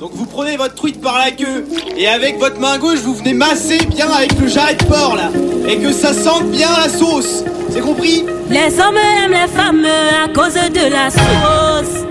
[0.00, 1.66] Donc vous prenez votre truite par la queue
[1.96, 5.30] et avec votre main gauche vous venez masser bien avec le jarret de porc là
[5.68, 7.42] et que ça sente bien la sauce.
[7.70, 8.24] C'est compris?
[8.48, 12.04] Les hommes aiment les femmes à cause de la sauce.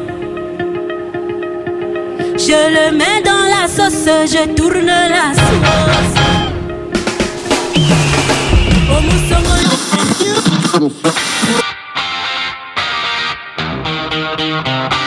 [2.37, 5.45] Je le mets dans la sauce, je tourne la sauce.
[14.79, 15.06] Au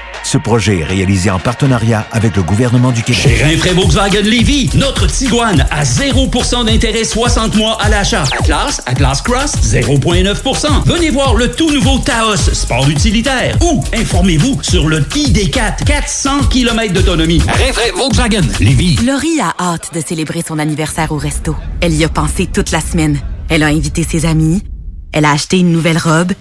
[0.23, 3.21] Ce projet est réalisé en partenariat avec le gouvernement du Québec.
[3.21, 8.23] Chez Rinfraie Volkswagen Lévy, notre Tiguan à 0% d'intérêt 60 mois à l'achat.
[8.39, 10.85] Atlas, Atlas Cross, 0,9%.
[10.85, 13.57] Venez voir le tout nouveau Taos, sport utilitaire.
[13.61, 17.41] Ou informez-vous sur le ID4, 400 km d'autonomie.
[17.47, 18.97] Rinfraie Volkswagen Lévy.
[19.05, 21.55] Laurie a hâte de célébrer son anniversaire au resto.
[21.81, 23.19] Elle y a pensé toute la semaine.
[23.49, 24.63] Elle a invité ses amis.
[25.11, 26.31] Elle a acheté une nouvelle robe.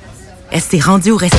[0.53, 1.39] Elle s'est rendue au resto.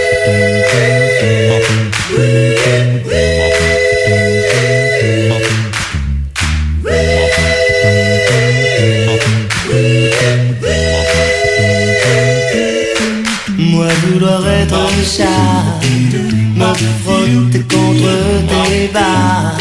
[15.03, 15.81] Chat,
[16.55, 18.11] me frotter contre
[18.47, 19.57] tes bas.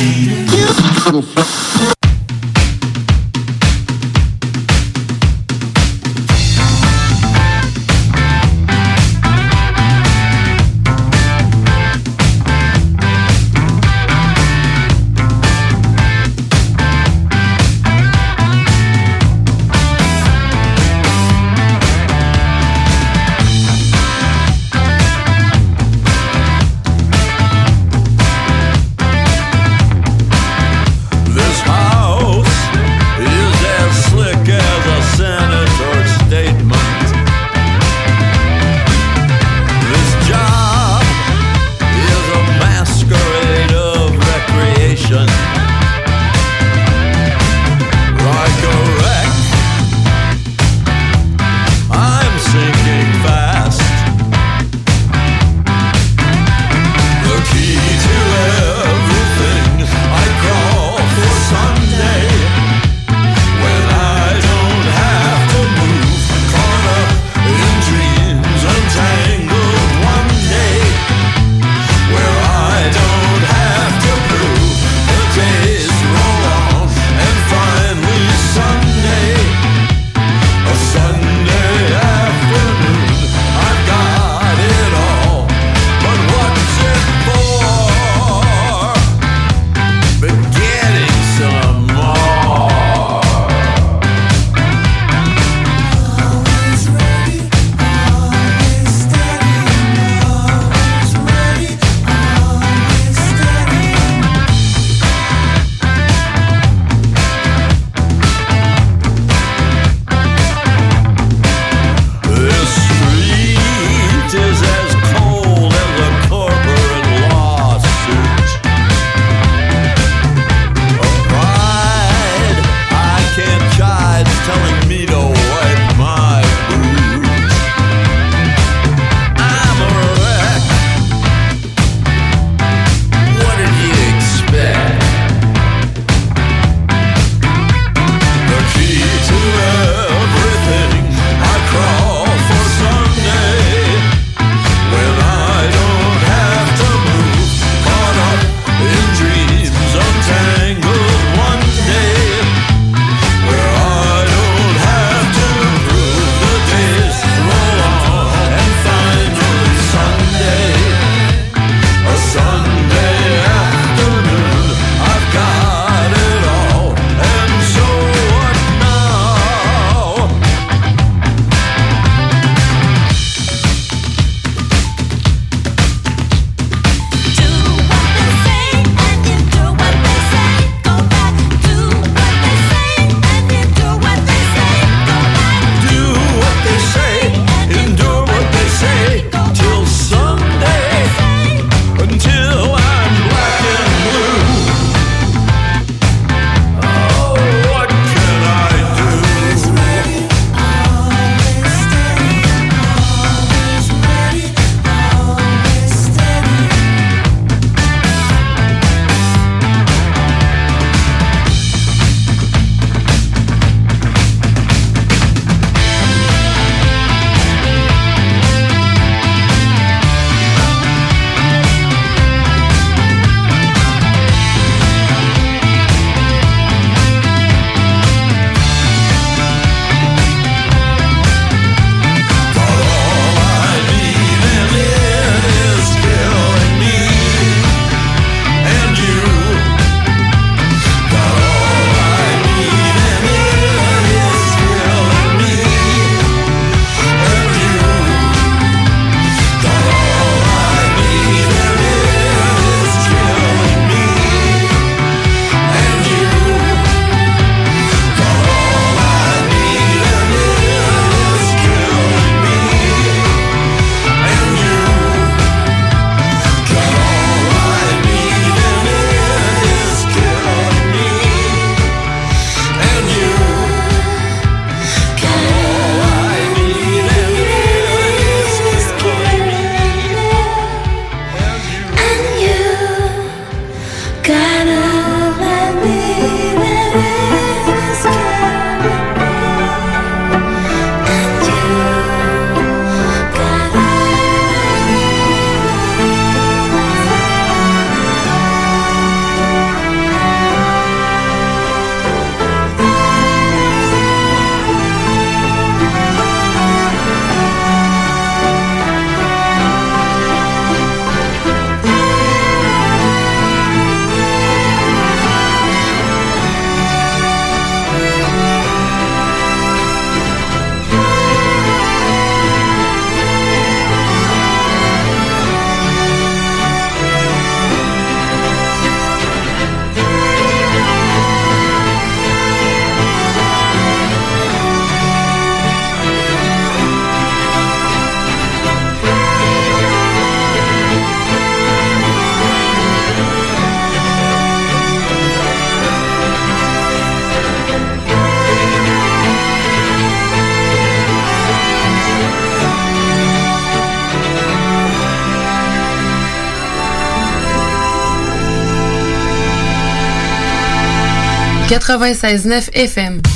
[361.80, 363.29] 96.9 FM.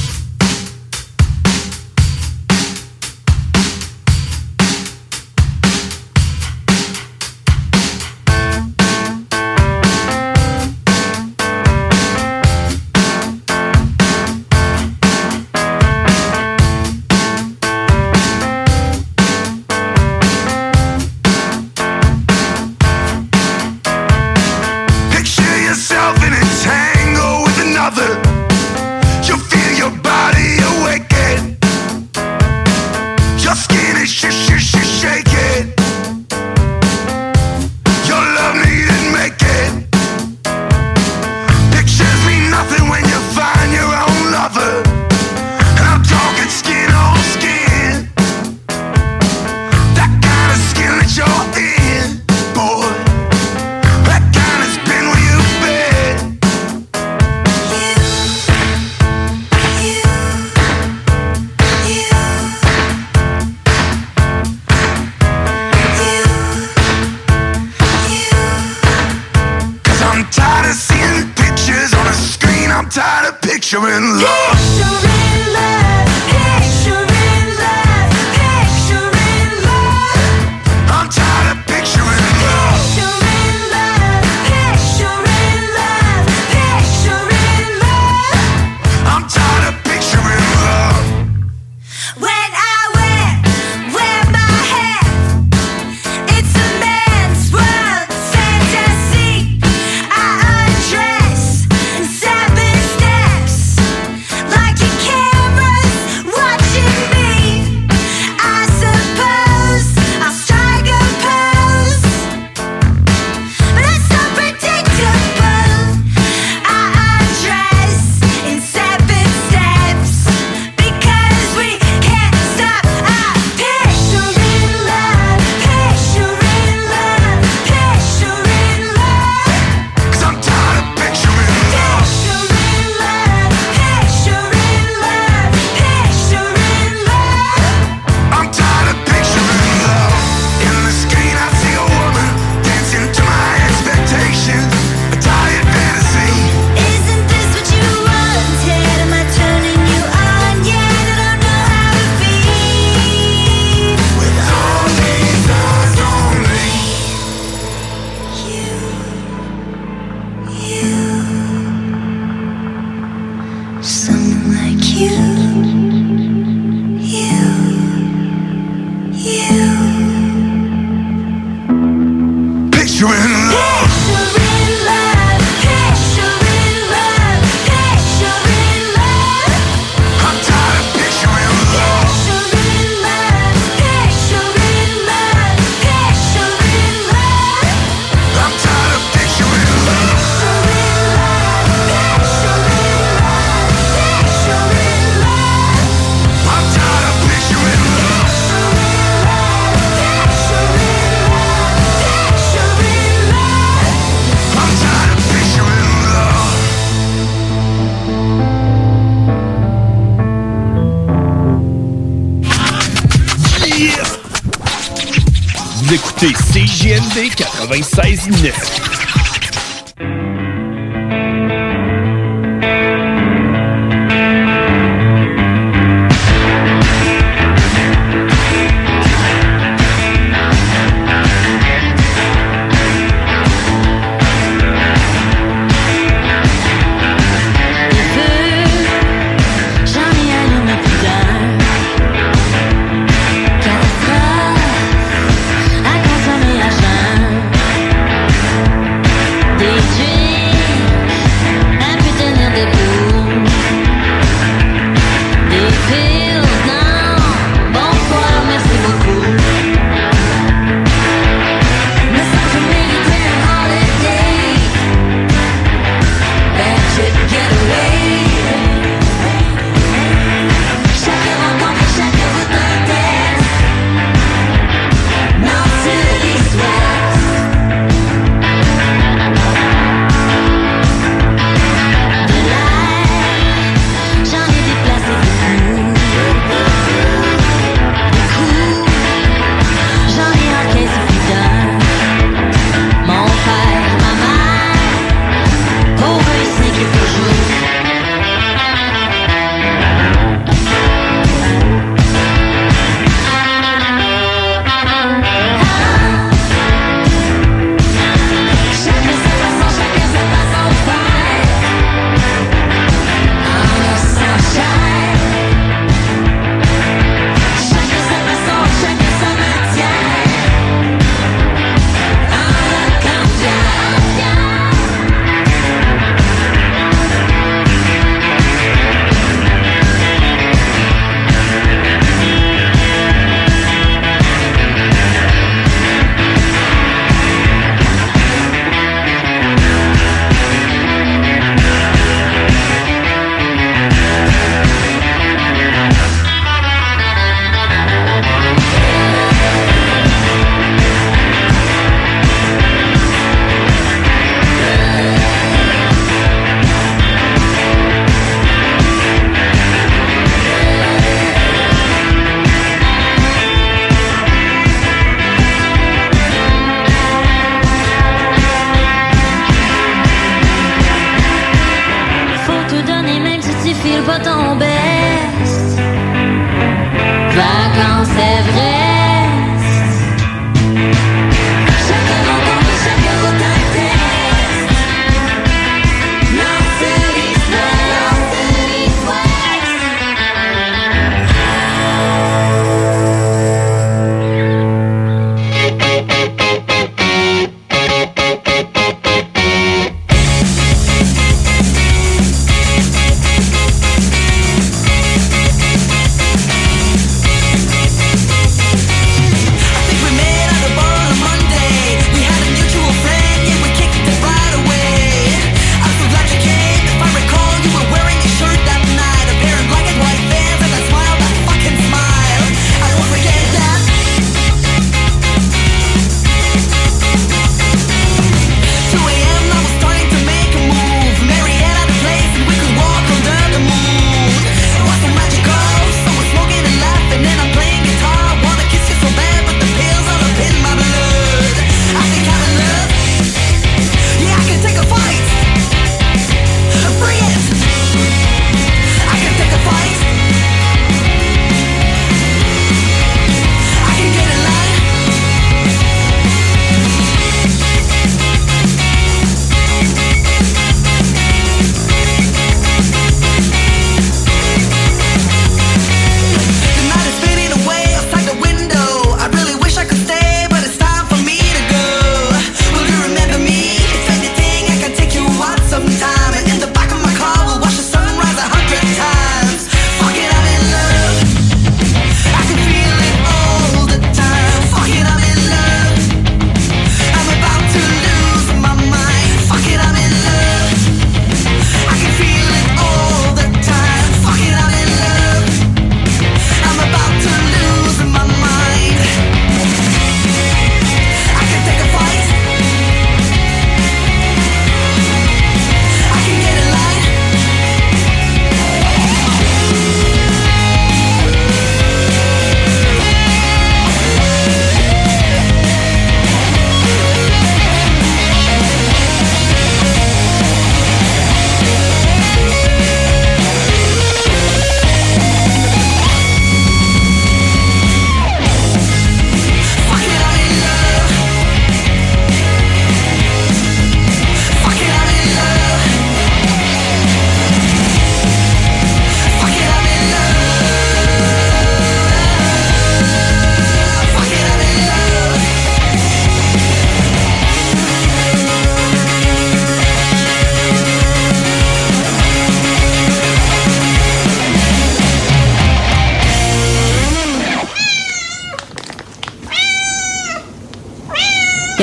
[217.14, 218.73] CJMD 96.9.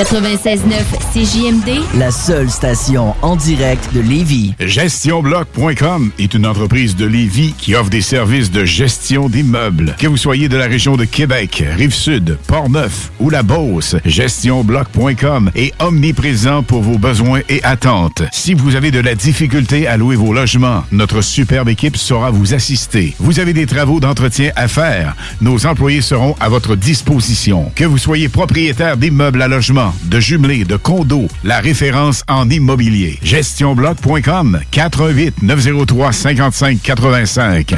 [0.02, 0.82] 96.9
[1.12, 4.52] CJMD, La seule station en direct de Lévis.
[4.58, 9.94] GestionBloc.com est une entreprise de Lévis qui offre des services de gestion d'immeubles.
[10.00, 15.72] Que vous soyez de la région de Québec, Rive-Sud, Port-Neuf ou la Beauce, GestionBloc.com est
[15.80, 18.24] omniprésent pour vos besoins et attentes.
[18.32, 22.54] Si vous avez de la difficulté à louer vos logements, notre superbe équipe saura vous
[22.54, 23.14] assister.
[23.20, 27.70] Vous avez des travaux d'entretien à faire, nos employés seront à votre disposition.
[27.76, 33.18] Que vous soyez propriétaire d'immeubles à logement, de jumelés, de condos, la référence en immobilier.
[33.22, 37.74] GestionBloc.com 418 903 55 85.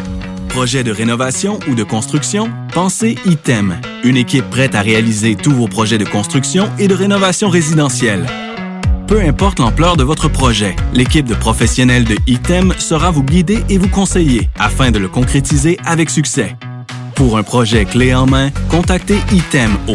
[0.48, 2.48] Projet de rénovation ou de construction?
[2.72, 3.76] Pensez ITEM.
[4.04, 8.26] Une équipe prête à réaliser tous vos projets de construction et de rénovation résidentielle.
[9.06, 13.78] Peu importe l'ampleur de votre projet, l'équipe de professionnels de ITEM sera vous guider et
[13.78, 16.56] vous conseiller afin de le concrétiser avec succès.
[17.14, 19.94] Pour un projet clé en main, contactez ITEM au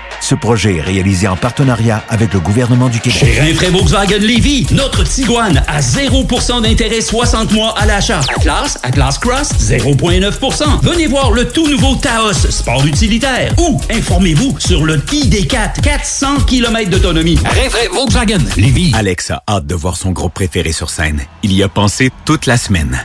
[0.21, 3.19] Ce projet est réalisé en partenariat avec le gouvernement du Québec.
[3.19, 8.21] Chez Rinfraie Volkswagen Lévy, notre Tiguan à 0% d'intérêt 60 mois à l'achat.
[8.37, 10.83] Atlas, Atlas Cross, 0,9%.
[10.83, 13.51] Venez voir le tout nouveau Taos, sport utilitaire.
[13.57, 17.39] Ou informez-vous sur le ID4, 400 km d'autonomie.
[17.43, 18.91] Rinfraie Volkswagen Lévy.
[18.93, 21.19] Alex a hâte de voir son groupe préféré sur scène.
[21.41, 23.03] Il y a pensé toute la semaine.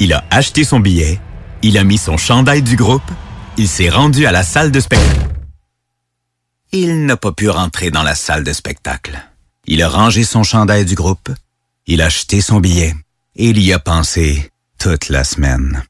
[0.00, 1.20] Il a acheté son billet,
[1.62, 3.02] il a mis son chandail du groupe,
[3.58, 5.33] il s'est rendu à la salle de spectacle.
[6.76, 9.16] Il n'a pas pu rentrer dans la salle de spectacle.
[9.64, 11.30] Il a rangé son chandail du groupe,
[11.86, 12.96] il a acheté son billet
[13.36, 14.50] et il y a pensé
[14.80, 15.84] toute la semaine.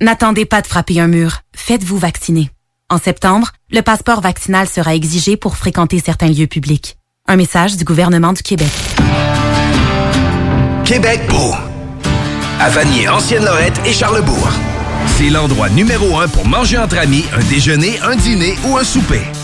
[0.00, 1.40] N'attendez pas de frapper un mur.
[1.52, 2.48] Faites-vous vacciner.
[2.88, 6.96] En septembre, le passeport vaccinal sera exigé pour fréquenter certains lieux publics.
[7.26, 8.70] Un message du gouvernement du Québec.
[10.84, 11.56] Québec beau.
[12.60, 14.48] À Vanier, Ancienne-Lorette et Charlebourg.
[15.18, 19.22] C'est l'endroit numéro un pour manger entre amis, un déjeuner, un dîner ou un souper.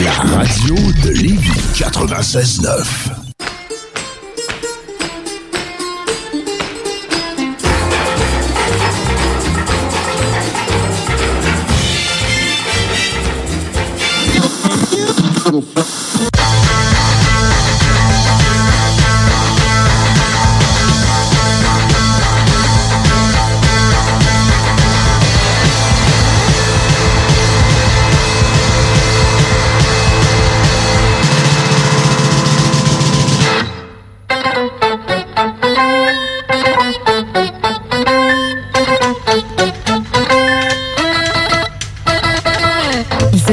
[0.04, 3.25] La radio de Lévis 96.9.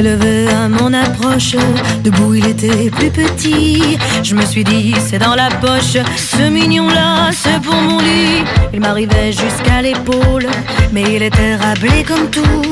[0.03, 1.55] levé à mon approche,
[2.03, 3.99] debout il était plus petit.
[4.23, 8.43] Je me suis dit, c'est dans la poche, ce mignon-là, c'est pour mon lit.
[8.75, 10.49] Il m'arrivait jusqu'à l'épaule,
[10.93, 12.63] mais il était rablé comme tout.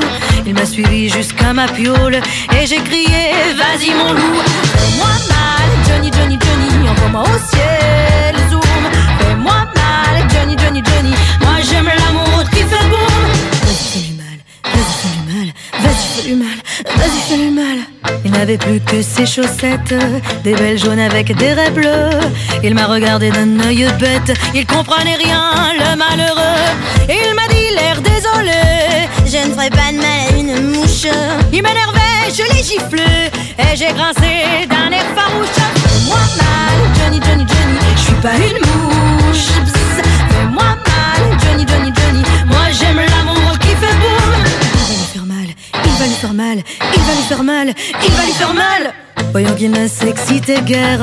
[0.45, 2.19] Il m'a suivi jusqu'à ma piole,
[2.55, 4.41] et j'ai crié, vas-y mon loup,
[4.75, 8.83] fais-moi mal, Johnny, Johnny, Johnny, Envoie-moi au ciel, zoom.
[9.19, 11.13] Fais-moi mal, Johnny, Johnny, Johnny.
[11.39, 12.43] Moi j'aime l'amour
[16.29, 17.77] mal, mal.
[18.23, 19.95] Il n'avait plus que ses chaussettes,
[20.43, 22.19] des belles jaunes avec des raies bleues.
[22.63, 26.61] Il m'a regardé d'un œil bête, il comprenait rien, le malheureux.
[27.09, 28.61] Il m'a dit l'air désolé,
[29.25, 31.07] je ne ferai pas de mal à une mouche.
[31.51, 35.47] Il m'énervait, je l'ai giflé, et j'ai grincé d'un air farouche.
[35.75, 39.47] Fais-moi mal, Johnny, Johnny, Johnny, je suis pas une mouche.
[40.29, 43.40] Fais-moi mal, Johnny, Johnny, Johnny, moi j'aime l'amour
[46.01, 47.73] va lui faire mal, il va lui faire mal,
[48.03, 48.93] il va lui faire mal.
[49.31, 51.01] Voyant qu'il ne s'excitait guère,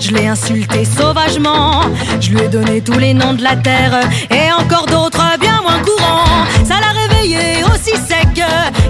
[0.00, 1.82] je l'ai insulté sauvagement.
[2.20, 5.78] Je lui ai donné tous les noms de la terre et encore d'autres bien moins
[5.78, 6.44] courants.
[6.66, 8.42] Ça l'a réveillé aussi sec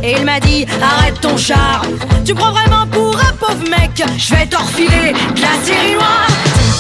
[0.03, 1.83] et il m'a dit arrête ton char.
[2.25, 4.03] Tu prends vraiment pour un pauvre mec?
[4.17, 6.27] Je vais t'enfiler de la série noire.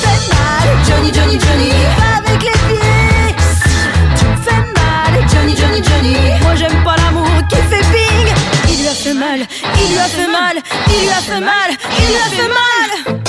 [0.01, 1.60] Tu mal, Johnny, Johnny, Johnny,
[9.83, 10.57] il lui a fait mal,
[10.89, 13.20] il lui a fait mal, il lui a fait mal.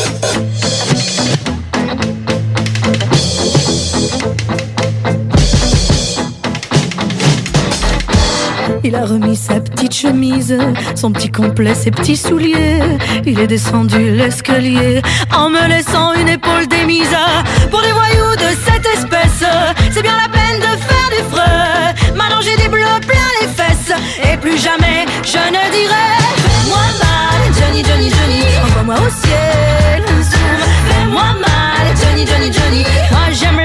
[8.84, 10.58] Il a remis sa petite chemise,
[10.96, 12.82] son petit complet, ses petits souliers.
[13.26, 15.02] Il est descendu l'escalier
[15.36, 17.16] en me laissant une épaule démise.
[17.70, 19.46] Pour des voyous de cette espèce,
[19.92, 21.94] c'est bien la peine de faire des frais.
[22.16, 23.94] Maintenant j'ai des bleus plein les fesses
[24.24, 26.21] et plus jamais je ne dirai.
[27.84, 28.42] Johnny, Johnny, Johnny.
[28.64, 30.04] Envoie-moi au ciel.
[30.88, 32.84] Fais-moi mal, Johnny, Johnny, Johnny.
[33.12, 33.61] Moi j'aime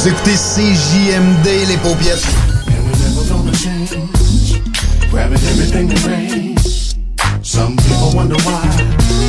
[0.00, 2.26] Vous écoutez CJMD, les paupiètes.
[5.10, 6.96] Grabbing everything that rains.
[7.42, 8.64] Some people wonder why.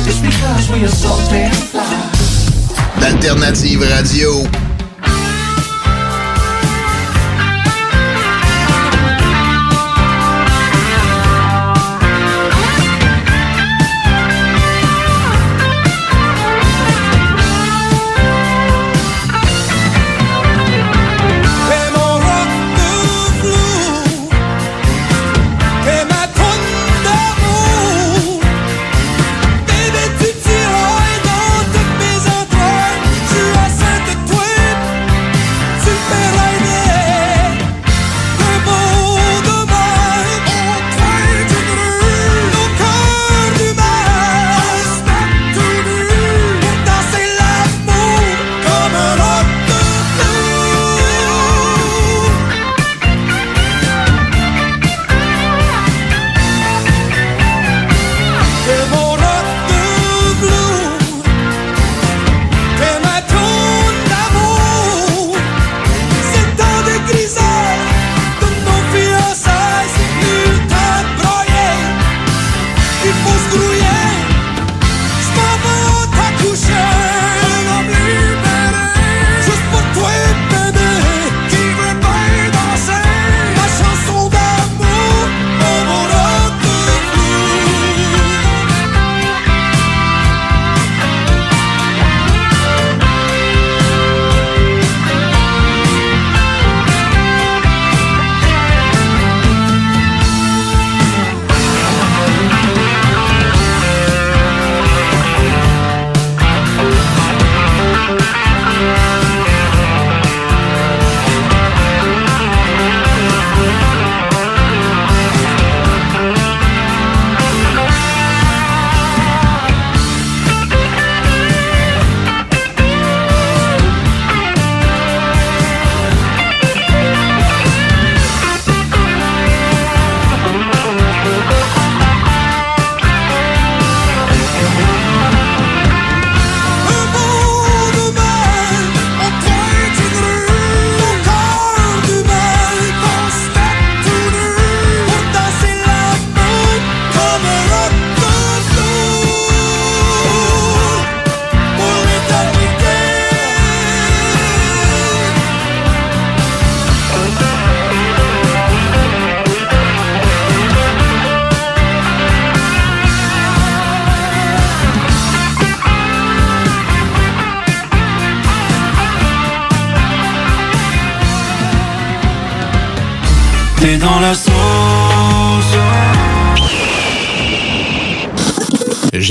[0.06, 1.82] It's because we are so damn fly.
[3.00, 4.71] D'Alternative Radio.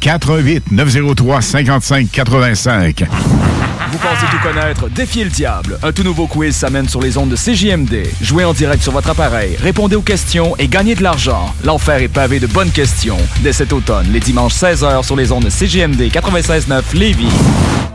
[0.00, 3.04] 418 903 55 85.
[3.90, 4.88] Vous pensez tout connaître?
[4.90, 5.78] Défiez le diable.
[5.82, 8.06] Un tout nouveau quiz s'amène sur les ondes de CJMD.
[8.20, 11.54] Jouez en direct sur votre appareil, répondez aux questions et gagnez de l'argent.
[11.64, 13.18] L'enfer est pavé de bonnes questions.
[13.40, 17.32] Dès cet automne, les dimanches 16h sur les ondes de CJMD 96.9 Lévis.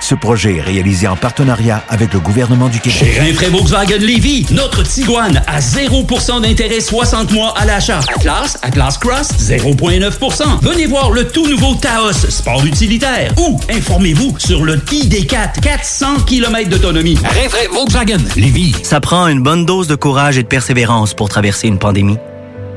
[0.00, 2.98] Ce projet est réalisé en partenariat avec le gouvernement du Québec.
[2.98, 8.00] Chez Rinfraie Volkswagen Lévy, notre Tiguan à 0% d'intérêt 60 mois à l'achat.
[8.14, 10.60] Atlas, Atlas Cross, 0,9%.
[10.62, 13.32] Venez voir le tout nouveau Taos, sport utilitaire.
[13.38, 17.18] Ou informez-vous sur le ID4, 400 km d'autonomie.
[17.24, 18.74] Rinfraie Volkswagen Lévy.
[18.82, 22.18] Ça prend une bonne dose de courage et de persévérance pour traverser une pandémie.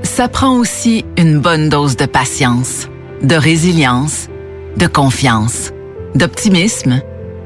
[0.04, 2.88] Ça prend aussi une bonne dose de patience,
[3.22, 4.28] de résilience,
[4.78, 5.72] de confiance,
[6.16, 7.02] d'optimisme,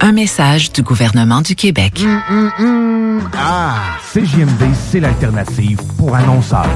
[0.00, 2.04] Un message du gouvernement du Québec.
[3.38, 3.76] Ah,
[4.12, 6.66] CJMD, c'est l'alternative pour annonceurs.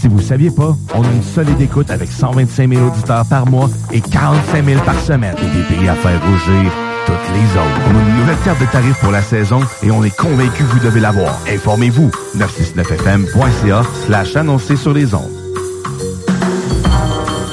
[0.00, 3.68] Si vous saviez pas, on a une solide écoute avec 125 000 auditeurs par mois
[3.92, 5.34] et 45 000 par semaine.
[5.38, 6.72] Et des pays à faire rougir
[7.06, 7.80] toutes les autres.
[7.90, 10.70] On a une nouvelle carte de tarifs pour la saison et on est convaincu que
[10.72, 11.38] vous devez l'avoir.
[11.52, 12.10] Informez-vous.
[12.38, 15.30] 969fm.ca slash annoncer sur les ondes.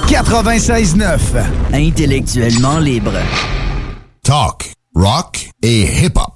[0.08, 1.20] 96.9.
[1.74, 3.14] Intellectuellement libre.
[4.32, 6.32] Talk, rock et hip-hop.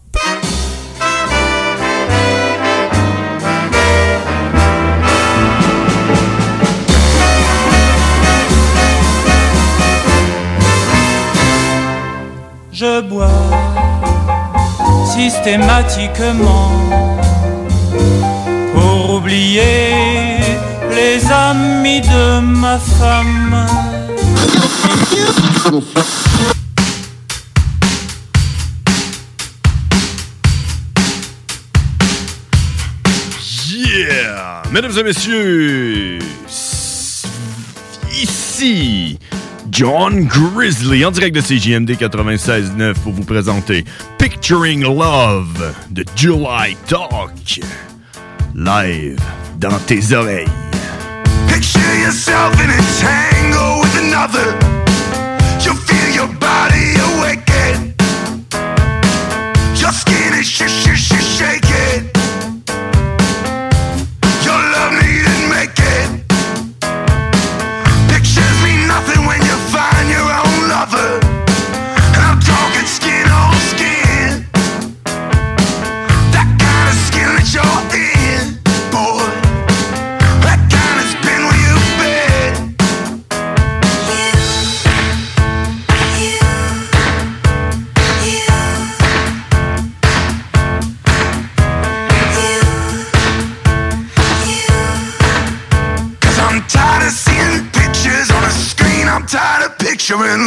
[12.74, 13.30] Je bois
[15.14, 16.72] systématiquement
[18.74, 20.42] pour oublier
[20.92, 23.66] les amis de ma femme.
[34.76, 36.20] Mesdames et messieurs,
[38.12, 39.18] ici
[39.72, 43.86] John Grizzly en direct de CJMD 96.9 pour vous présenter
[44.18, 47.62] Picturing Love de July Talk.
[48.54, 49.22] Live
[49.60, 50.46] dans tes oreilles.
[51.48, 54.58] Picture yourself in a tango with another.
[55.64, 57.94] You feel your body awaken.
[59.78, 62.15] Your skin is sh sh sh shaking.
[100.06, 100.45] Fisherman.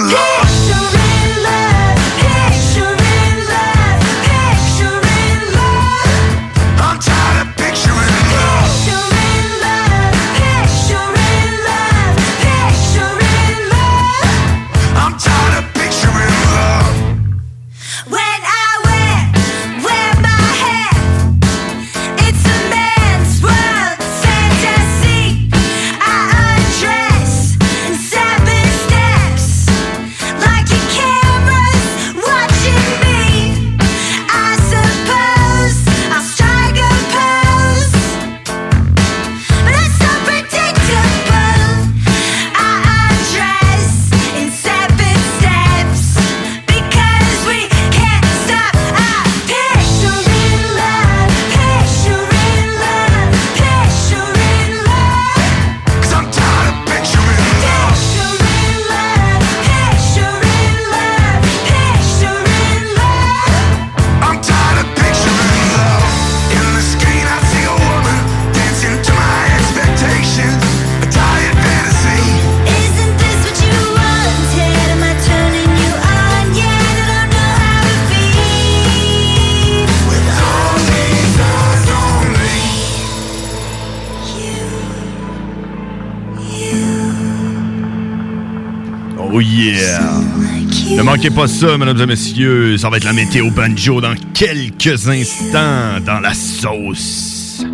[91.19, 92.79] Manquez pas ça, mesdames et messieurs.
[92.79, 97.65] Ça va être la météo banjo dans quelques instants dans la sauce.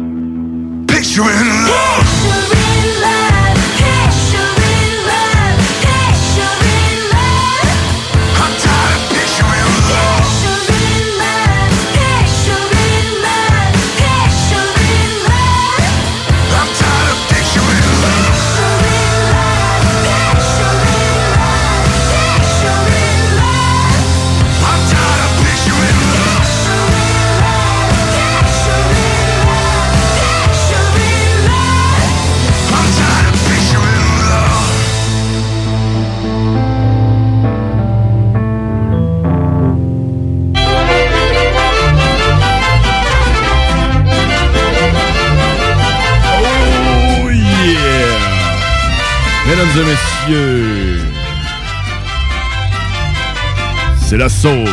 [1.18, 2.43] Oh
[54.14, 54.70] c'est la sauce.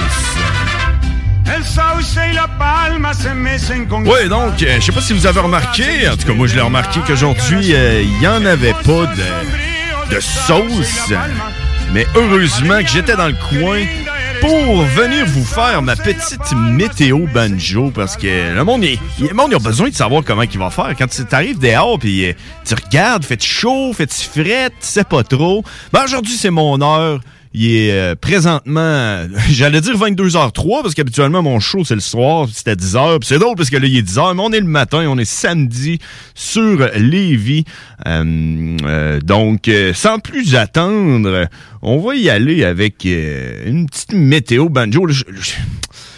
[4.06, 6.54] Ouais, donc, euh, je sais pas si vous avez remarqué, en tout cas, moi je
[6.54, 11.12] l'ai remarqué qu'aujourd'hui, euh, il y en avait pas de, de sauce.
[11.92, 13.80] Mais heureusement que j'étais dans le coin
[14.42, 19.48] pour venir vous faire ma petite météo banjo parce que le monde, il, le monde
[19.52, 20.94] il a besoin de savoir comment il va faire.
[20.96, 22.34] Quand tu arrives dehors puis euh,
[22.64, 25.64] tu regardes, fait chaud, fait fret, tu sais pas trop.
[25.92, 27.22] Ben aujourd'hui, c'est mon heure.
[27.54, 32.76] Il est euh, présentement, j'allais dire 22h03 parce qu'habituellement mon show c'est le soir, c'était
[32.76, 33.20] 10h.
[33.20, 35.18] Puis c'est drôle parce que là il est 10h, mais on est le matin, on
[35.18, 36.00] est samedi
[36.34, 37.66] sur Lévis.
[38.08, 41.48] Euh, euh, donc euh, sans plus attendre,
[41.82, 45.08] on va y aller avec une petite météo banjo.
[45.10, 45.52] Je- je-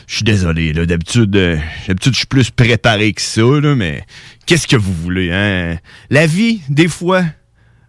[0.05, 0.85] je suis désolé, là.
[0.85, 4.03] D'habitude, d'habitude, je suis plus préparé que ça, là, mais
[4.45, 5.77] qu'est-ce que vous voulez, hein?
[6.11, 7.23] La vie, des fois,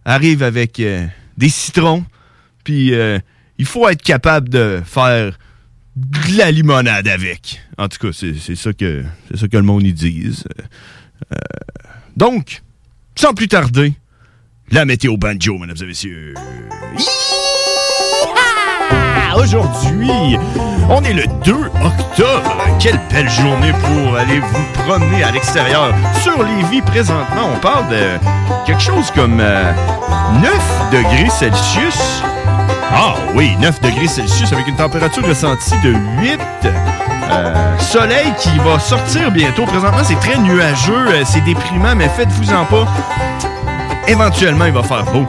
[0.07, 2.05] arrive avec des citrons,
[2.63, 2.93] puis
[3.59, 5.39] il faut être capable de faire
[5.97, 7.61] de la limonade avec.
[7.79, 10.45] En tout cas, c'est ça que c'est ça que le monde y dise.
[11.33, 11.37] Euh,
[12.17, 12.63] donc,
[13.15, 13.95] sans plus tarder,
[14.71, 16.35] la météo banjo, mesdames et messieurs.
[19.37, 20.39] Aujourd'hui,
[20.89, 22.57] on est le 2 octobre.
[22.79, 25.95] Quelle belle journée pour aller vous promener à l'extérieur.
[26.23, 28.19] Sur Lévis, présentement, on parle de
[28.67, 29.73] quelque chose comme euh,
[30.41, 32.23] 9 degrés Celsius.
[32.93, 36.39] Ah oui, 9 degrés Celsius avec une température ressentie de 8.
[37.31, 39.65] Euh, soleil qui va sortir bientôt.
[39.65, 42.87] Présentement, c'est très nuageux, euh, c'est déprimant, mais faites-vous-en pas.
[44.07, 45.27] Éventuellement, il va faire beau.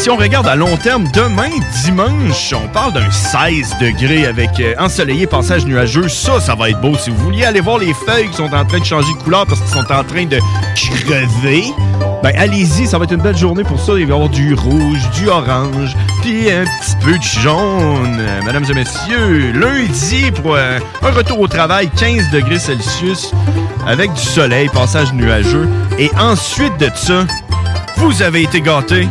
[0.00, 1.50] Si on regarde à long terme, demain,
[1.84, 6.08] dimanche, on parle d'un 16 degrés avec euh, ensoleillé, passage nuageux.
[6.08, 6.96] Ça, ça va être beau.
[6.96, 9.44] Si vous vouliez aller voir les feuilles qui sont en train de changer de couleur
[9.44, 10.38] parce qu'ils sont en train de
[10.74, 11.64] crever,
[12.22, 13.92] ben allez-y, ça va être une belle journée pour ça.
[13.98, 18.22] Il va y avoir du rouge, du orange, puis un petit peu de jaune.
[18.46, 23.32] Mesdames et messieurs, lundi, pour euh, un retour au travail, 15 degrés Celsius
[23.86, 25.68] avec du soleil, passage nuageux.
[25.98, 27.26] Et ensuite de ça,
[27.98, 29.06] vous avez été gâtés.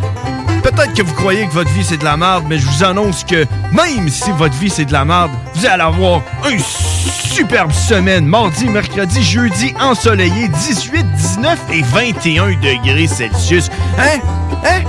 [0.62, 3.24] Peut-être que vous croyez que votre vie c'est de la merde, mais je vous annonce
[3.24, 8.26] que même si votre vie c'est de la merde, vous allez avoir une superbe semaine.
[8.26, 13.70] Mardi, mercredi, jeudi, ensoleillé, 18, 19 et 21 degrés Celsius.
[13.98, 14.20] Hein?
[14.66, 14.82] Hein?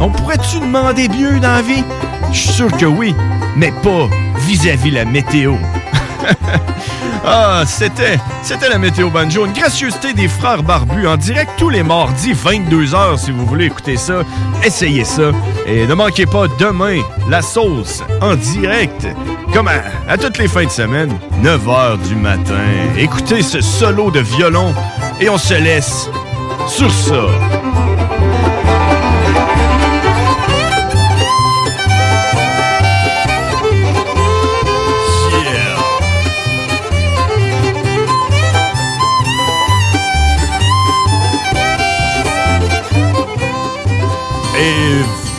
[0.00, 1.84] On pourrait-tu demander mieux dans la vie?
[2.32, 3.14] Je suis sûr que oui,
[3.56, 4.08] mais pas
[4.46, 5.54] vis-à-vis la météo.
[7.30, 11.82] Ah, c'était, c'était la météo banjo, une gracieuseté des frères barbus en direct tous les
[11.82, 14.22] mardis 22h si vous voulez écouter ça.
[14.64, 15.32] Essayez ça
[15.66, 19.06] et ne manquez pas demain la sauce en direct
[19.52, 21.12] comme à, à toutes les fins de semaine
[21.42, 22.54] 9h du matin.
[22.96, 24.72] Écoutez ce solo de violon
[25.20, 26.08] et on se laisse
[26.66, 27.24] sur ça.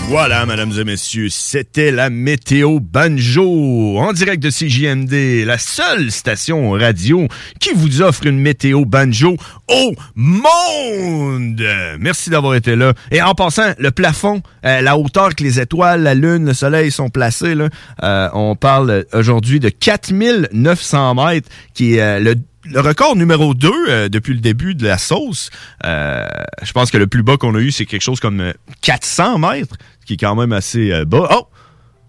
[0.10, 6.72] Voilà, mesdames et messieurs, c'était la météo banjo en direct de CJMD, la seule station
[6.72, 7.28] radio
[7.60, 9.38] qui vous offre une météo banjo
[9.68, 11.64] au monde.
[12.00, 12.94] Merci d'avoir été là.
[13.12, 16.90] Et en passant, le plafond, euh, la hauteur que les étoiles, la lune, le soleil
[16.90, 17.56] sont placés,
[18.02, 22.36] euh, on parle aujourd'hui de 4900 mètres, qui est euh,
[22.66, 25.50] le record numéro 2 depuis le début de la sauce,
[25.84, 29.40] je pense que le plus bas qu'on a eu, c'est quelque chose comme euh, 400
[29.40, 29.76] mètres,
[30.10, 31.28] qui est quand même assez euh, bas.
[31.32, 31.48] Oh!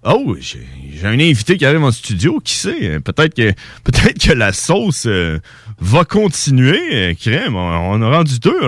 [0.05, 0.67] Oh, j'ai
[1.07, 2.95] un invité qui arrive en studio, qui sait?
[2.95, 3.53] euh, Peut-être que
[3.85, 5.39] peut-être que la sauce euh,
[5.81, 7.15] va continuer.
[7.21, 8.59] crème, on, on a rendu deux.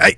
[0.00, 0.16] hey,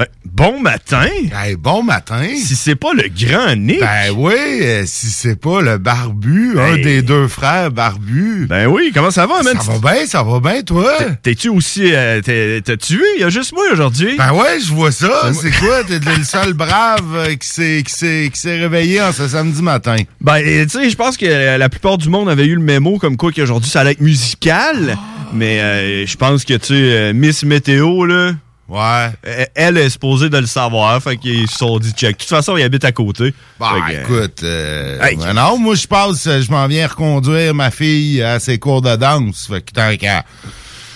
[0.00, 1.10] Ben, bon matin.
[1.30, 2.26] Ben, bon matin.
[2.34, 3.80] Si c'est pas le grand Nick.
[3.80, 8.46] Ben oui, euh, si c'est pas le barbu, un des deux frères barbus.
[8.48, 9.58] Ben oui, comment ça va, man?
[9.60, 10.90] Ça va bien, ça va bien, toi?
[11.22, 11.90] T'es-tu aussi.
[11.92, 13.04] euh, T'as-tu vu?
[13.18, 14.16] Il y a juste moi aujourd'hui.
[14.16, 15.30] Ben ouais, je vois ça.
[15.38, 15.84] C'est quoi?
[15.84, 19.96] T'es le seul brave euh, qui s'est réveillé en ce samedi matin.
[20.22, 23.18] Ben, tu sais, je pense que la plupart du monde avait eu le mémo comme
[23.18, 24.96] quoi qu'aujourd'hui ça allait être musical.
[25.34, 28.32] Mais euh, je pense que, tu sais, Miss Météo, là.
[28.70, 29.10] Ouais.
[29.54, 31.02] Elle est supposée de le savoir.
[31.02, 32.16] Fait qu'ils se sont dit check.
[32.16, 33.34] De toute façon, il habite à côté.
[33.58, 37.70] Fait que, écoute, euh, ben non, moi je passe, euh, je m'en viens reconduire ma
[37.70, 39.48] fille à ses cours de danse.
[39.50, 40.24] Fait que tant qu'à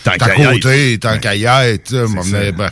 [0.05, 1.95] Tant à qu'à y côté, tant qu'à y être,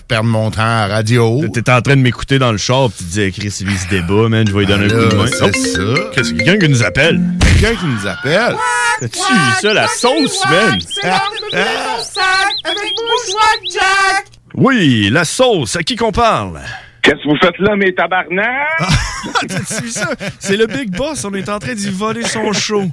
[0.07, 1.43] perdre mon temps à la radio.
[1.53, 4.29] T'étais en train de m'écouter dans le char, pis tu disais, Chris, il se débat,
[4.29, 5.31] man, je vais lui donner Ben un coup de là, main.
[5.31, 5.81] c'est ça.
[6.15, 7.21] Qu'est-ce que quelqu'un qui nous appelle?
[7.41, 8.55] Quelqu'un qui nous appelle.
[9.01, 10.79] T'as-tu vu ça, la sauce, man?
[10.87, 14.27] C'est l'heure de sac avec Bourgeois Jack!
[14.55, 16.61] Oui, la sauce, à qui qu'on parle?
[17.03, 18.47] Qu'est-ce que vous faites là, mes tabarnaks?
[19.49, 20.09] T'as-tu vu ça?
[20.39, 22.85] C'est le Big Boss, on est en train d'y voler son show.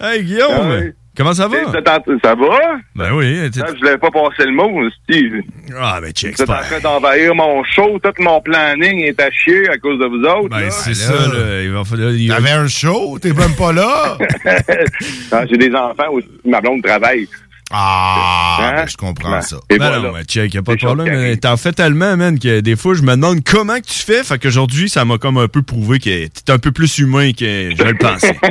[0.00, 0.90] Hey, Guillaume, Ah oui.
[1.16, 1.58] comment ça va?
[1.70, 2.58] Ça va?
[2.96, 3.48] Ben oui.
[3.52, 4.68] t'es- Ah, je voulais pas passer le mot,
[5.04, 5.34] Steve.
[5.80, 9.30] Ah, ben check, Vous êtes en train d'envahir mon show, tout mon planning est à
[9.30, 10.48] chier à cause de vous autres.
[10.48, 10.70] Ben, là.
[10.72, 11.62] c'est ça, là.
[11.62, 12.10] Il va falloir.
[12.10, 14.18] il- T'avais un show, t'es même pas là.
[15.30, 17.28] Ah, J'ai des enfants aussi, ma blonde travaille.
[17.76, 18.72] Ah, Hein?
[18.76, 19.56] ben, je comprends Ben, ça.
[19.68, 20.02] Et Ben voilà.
[20.02, 21.36] non, mais check, y a pas de problème.
[21.38, 24.22] T'en fais tellement, man, que des fois, je me demande comment que tu fais.
[24.22, 27.72] Fait qu'aujourd'hui, ça m'a comme un peu prouvé que t'es un peu plus humain que
[27.76, 28.36] je le pensais.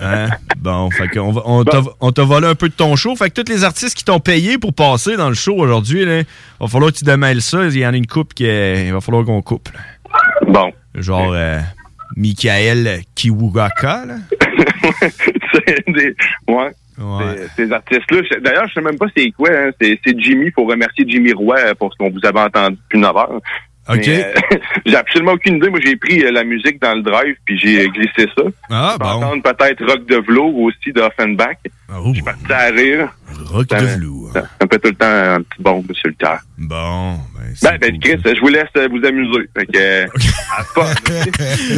[0.00, 0.28] Hein?
[0.58, 3.14] Bon, fait qu'on va- on t'a on t'a volé un peu de ton show.
[3.16, 6.22] Fait que tous les artistes qui t'ont payé pour passer dans le show aujourd'hui, là,
[6.60, 7.64] va falloir que tu démêles ça.
[7.66, 9.68] Il y en a une coupe qui il va falloir qu'on coupe.
[9.72, 9.80] là.
[10.48, 10.72] Bon.
[10.94, 11.60] Genre euh,
[12.16, 14.14] Michael Kiwugaka, là.
[15.54, 16.14] C'est des...
[16.48, 16.72] Ouais.
[16.96, 19.50] Ces, ces artistes-là, d'ailleurs, je sais même pas c'est quoi.
[19.52, 19.70] Hein.
[19.80, 20.50] C'est, Jimmy.
[20.52, 23.40] Faut remercier Jimmy Roy pour ce qu'on vous avait entendu depuis 9 heures.
[23.86, 24.08] OK.
[24.08, 24.32] Euh,
[24.86, 25.68] j'ai absolument aucune idée.
[25.68, 28.44] Moi, j'ai pris euh, la musique dans le drive puis j'ai euh, glissé ça.
[28.70, 31.56] Ah, peux entendre peut-être Rock de Velours aussi d'Offenbach.
[32.06, 33.08] Je suis parti à rire.
[33.50, 34.30] Rock Ça- de velours.
[34.32, 36.38] Ça, ça me fait tout le temps un petit bombe sur le cœur.
[36.56, 37.18] Bon,
[37.62, 39.48] Ben, ben, Chris, je vous laisse euh, vous amuser.
[39.56, 40.94] Fait que, à la fun.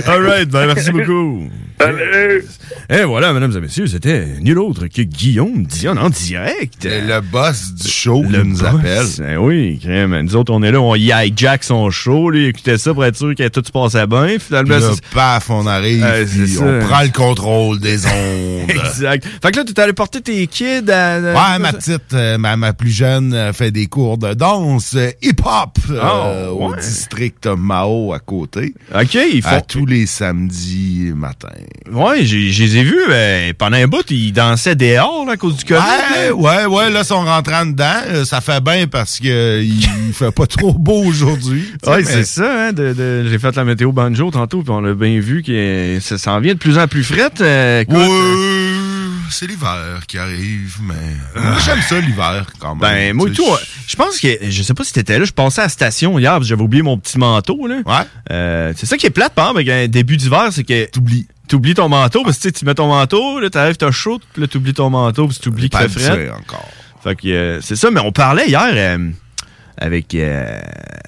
[0.12, 1.48] All right, ben merci beaucoup.
[1.78, 2.44] Salut.
[2.88, 6.84] Et voilà, mesdames et messieurs, c'était nul autre que Guillaume Dion en direct.
[6.84, 8.64] Le boss du show Le qui nous boss.
[8.64, 9.06] appelle.
[9.18, 10.18] Ben oui, crème.
[10.20, 13.05] Nous autres, on est là, on y hijack son show, lui, il écoutait ça pour
[13.05, 14.38] être sûr que tout se passait bien.
[14.38, 18.70] Finalement, là, paf, on arrive, Euh, puis on prend le contrôle des ondes.
[18.70, 19.26] Exact.
[19.43, 21.18] Fait que là, tu es allé porter tes kids à...
[21.20, 25.10] Ouais, ma petite, euh, ma, ma plus jeune euh, fait des cours de danse euh,
[25.90, 28.74] euh, Oh, au district Mao à côté.
[28.94, 29.48] OK, ils font...
[29.48, 31.48] À tous les samedis matin.
[31.90, 35.56] Ouais, je les ai vus euh, pendant un bout, ils dansaient dehors là, à cause
[35.56, 35.80] du COVID.
[35.80, 36.34] Ouais, là.
[36.34, 37.84] ouais, ouais, là, ils sont rentrant dedans.
[38.08, 41.64] Euh, Ça fait bien parce que euh, il fait pas trop beau aujourd'hui.
[41.86, 42.68] mais- c'est ça.
[42.68, 45.98] Hein, de, de- J'ai fait la météo banjo tantôt, puis on a bien vu que
[46.00, 47.40] ça s'en vient de plus en plus frette.
[47.40, 48.45] euh, écoute, Ouais,
[49.30, 52.80] c'est l'hiver qui arrive, mais moi, j'aime ça l'hiver quand même.
[52.80, 55.60] Ben, moi, tout, euh, je pense que, je sais pas si t'étais là, je passais
[55.60, 57.76] à la station hier, parce que j'avais oublié mon petit manteau, là.
[57.86, 58.72] Ouais.
[58.76, 60.86] c'est ça qui est plate, par exemple, avec un début d'hiver, c'est que.
[60.90, 61.26] T'oublies.
[61.48, 64.48] T'oublies ton manteau, parce que tu mets ton manteau, là, t'arrives, t'as chaud, puis là,
[64.48, 66.30] t'oublies ton manteau, puis t'oublies Pas fait frais.
[66.30, 66.68] encore.
[67.04, 69.10] Fait que, euh, c'est ça, mais on parlait hier, euh,
[69.78, 70.60] avec, euh,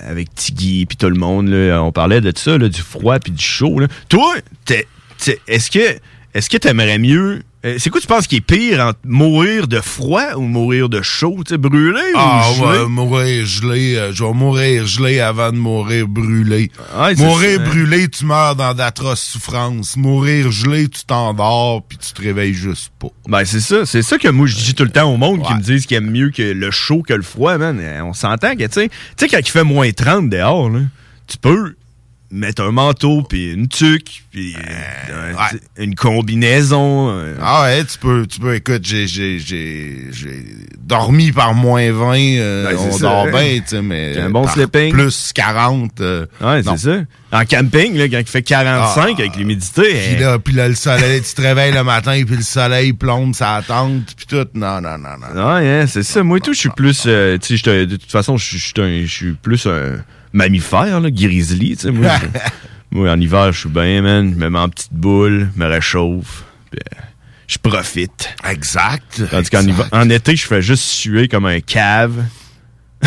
[0.09, 3.33] avec Tiggy, puis tout le monde, là, on parlait de ça, là, du froid, puis
[3.33, 3.89] du chaud, là.
[4.09, 4.33] Toi,
[4.65, 4.87] t'es-
[5.19, 5.99] t'es- est-ce que,
[6.35, 9.81] est-ce que t'aimerais mieux, euh, c'est quoi tu penses qui est pire entre mourir de
[9.81, 12.67] froid ou mourir de chaud, tu sais, brûlé Ah ou gelé?
[12.83, 13.97] ouais, mourir gelé.
[13.97, 16.71] euh, je vais mourir gelé avant de mourir brûlé.
[16.97, 17.65] Ouais, c'est mourir ça.
[17.65, 19.97] brûlé, tu meurs dans d'atroces souffrances.
[19.97, 23.09] Mourir gelé, tu t'endors puis tu te réveilles juste pas.
[23.27, 23.85] Ben, c'est ça.
[23.87, 25.97] C'est ça que moi, je dis tout le temps au monde qui me disent qu'ils
[25.97, 27.79] aiment mieux que le chaud que le froid, man.
[27.81, 30.81] Euh, On s'entend que, tu sais, tu sais, quand il fait moins 30 dehors, là,
[31.27, 31.75] tu peux
[32.31, 37.09] mettre un manteau, puis une tuque, puis euh, un- une combinaison.
[37.11, 40.45] euh, Ah ouais, tu peux, tu peux, écoute, j'ai, j'ai, j'ai, j'ai
[40.79, 44.47] dormi par moins 20, euh, Ben, on ça, dort bien, tu sais, mais un bon
[44.47, 44.93] sleeping.
[44.93, 46.01] plus 40.
[46.01, 46.99] euh, Ouais, c'est ça.
[47.33, 49.21] En camping, là, quand il fait 45 Ah.
[49.21, 49.83] avec l'humidité.
[49.83, 52.93] Puis hein, là, puis là, le soleil, tu te réveilles le matin, puis le soleil
[52.95, 54.47] plombe sa tente, puis tout.
[54.55, 55.55] Non, non, non, non.
[55.55, 56.23] Ouais, hein, c'est ça.
[56.23, 57.05] Moi, tout, je suis plus.
[57.07, 59.97] euh, tu sais, de toute façon, je suis- je suis un- je suis plus un
[60.33, 61.77] mammifère, là, grizzly.
[61.77, 61.91] Tu sais,
[62.91, 64.33] moi, en hiver, je suis bien, man.
[64.33, 66.45] Je me mets en petite boule, me réchauffe.
[66.71, 67.01] puis, euh,
[67.47, 68.35] je profite.
[68.49, 69.23] Exact.
[69.31, 72.25] Tandis qu'en en été, je fais juste suer comme un cave.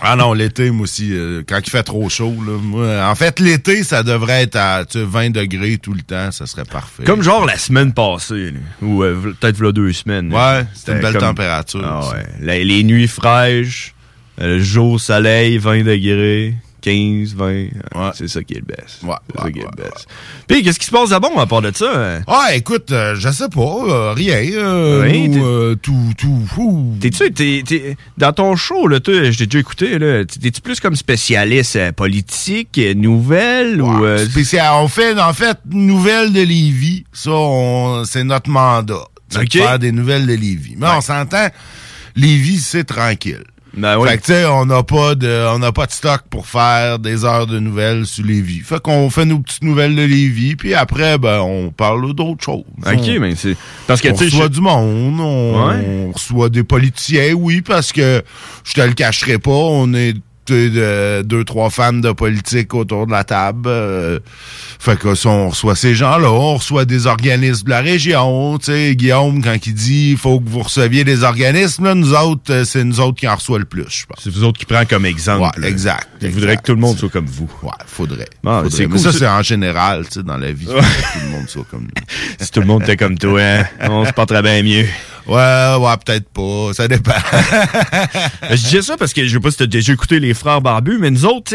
[0.00, 3.40] Ah non, l'été, moi aussi, euh, quand il fait trop chaud, là, moi, en fait,
[3.40, 7.02] l'été, ça devrait être à tu sais, 20 degrés tout le temps, ça serait parfait.
[7.02, 10.32] Comme genre la semaine passée, là, ou euh, peut-être là deux semaines.
[10.32, 12.64] Ouais, c'était une belle température, Ah ouais.
[12.64, 13.94] Les nuits fraîches,
[14.38, 16.54] Le jour, soleil, 20 degrés.
[16.82, 17.66] 15, 20.
[18.14, 19.00] C'est ça qui est le best.
[19.00, 20.06] c'est ça qui est le best.
[20.46, 21.90] Puis, qu'est-ce qui se passe de bon à part de ça?
[22.18, 22.20] hein?
[22.28, 24.36] Ah, écoute, euh, je sais pas, euh, rien.
[24.52, 26.94] euh, Oui, nous, t'es- euh, tout, tout, fou.
[27.00, 30.94] T'es-tu, t'es, t'es- dans ton show, là, je t'ai déjà écouté, là, t'es-tu plus comme
[30.94, 34.04] spécialiste euh, politique, euh, nouvelle, ou...
[34.04, 34.68] euh, Spécial.
[34.76, 37.04] On fait, en fait, nouvelles de Lévis.
[37.12, 39.08] Ça, on- c'est notre mandat.
[39.28, 39.44] C'est Ok.
[39.54, 40.76] de faire des nouvelles de Lévis.
[40.78, 41.48] Mais on s'entend,
[42.14, 43.42] Lévis, c'est tranquille.
[43.76, 44.08] Ben oui.
[44.08, 46.98] Fait que, tu sais, on n'a pas de, on n'a pas de stock pour faire
[46.98, 48.60] des heures de nouvelles sur Lévis.
[48.60, 52.64] Fait qu'on fait nos petites nouvelles de Lévis, puis après, ben, on parle d'autres choses.
[52.86, 53.56] Ok, On- mais c'est...
[53.86, 55.84] Parce que, tu sais, reçoit je- du monde, on, Ouais.
[56.08, 58.22] on reçoit des politiciens, oui, parce que
[58.64, 60.14] je te le cacherai pas, on est
[60.52, 63.68] de- deux, trois fans de politique autour de la table.
[63.68, 64.18] euh,
[64.78, 68.58] fait que ça, on reçoit ces gens-là, on reçoit des organismes de la région.
[68.58, 72.12] Tu sais, Guillaume, quand il dit il faut que vous receviez des organismes, là, nous
[72.14, 74.18] autres, euh, c'est nous autres qui en reçoit le plus, je pense.
[74.22, 75.42] C'est vous autres qui prend comme exemple.
[75.60, 76.08] Ouais, exact.
[76.20, 77.50] Je voudrais que tout le monde soit comme vous.
[77.62, 78.28] Ouais, faudrait.
[78.46, 78.86] Ah, Faudrait.
[78.86, 80.66] Mais cool, ça, c'est en général, tu sais, dans la vie.
[80.66, 82.02] que tout le monde soit comme nous.
[82.40, 84.86] Si tout le monde était comme toi, hein, on se porterait bien mieux.
[85.26, 86.72] Ouais, ouais, peut-être pas.
[86.74, 87.10] Ça dépend.
[88.50, 90.98] je disais ça parce que je sais pas si t'as déjà écouté les frères barbus,
[91.00, 91.52] mais nous autres,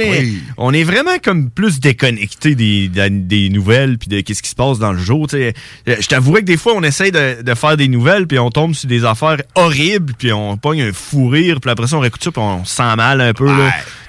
[0.58, 4.56] on est vraiment comme plus déconnectés des, des, des nouvelles puis de qu'est-ce qui se
[4.56, 5.28] passe dans le jour.
[5.32, 8.74] Je t'avouerais que des fois, on essaye de, de faire des nouvelles puis on tombe
[8.74, 12.24] sur des affaires horribles puis on pogne un fou rire puis après ça, on réécoute
[12.24, 13.48] ça puis on se sent mal un peu.
[13.48, 13.54] Tu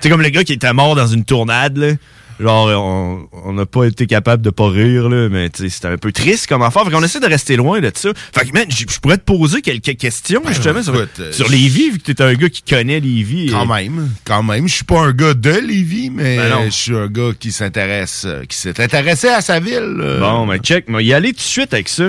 [0.01, 1.93] sais, comme le gars qui était mort dans une tournade, là.
[2.41, 6.47] Genre, on- n'a pas été capable de pas rire, là, mais c'était un peu triste
[6.47, 6.85] comme affaire.
[6.85, 8.11] Fait qu'on essaie de rester loin de ça.
[8.35, 11.99] Fait que, man, je pourrais te poser quelques questions, justement, sur, euh, sur Lévis, vu
[11.99, 13.49] que t'es un gars qui connaît Lévis.
[13.51, 14.67] Quand même, quand même.
[14.69, 18.25] Je suis pas un gars de Lévis, mais Ben je suis un gars qui s'intéresse,
[18.27, 19.99] euh, qui s'est intéressé à sa ville.
[20.01, 20.21] euh.
[20.21, 22.05] Bon, mais check, mais y aller tout de suite avec ça.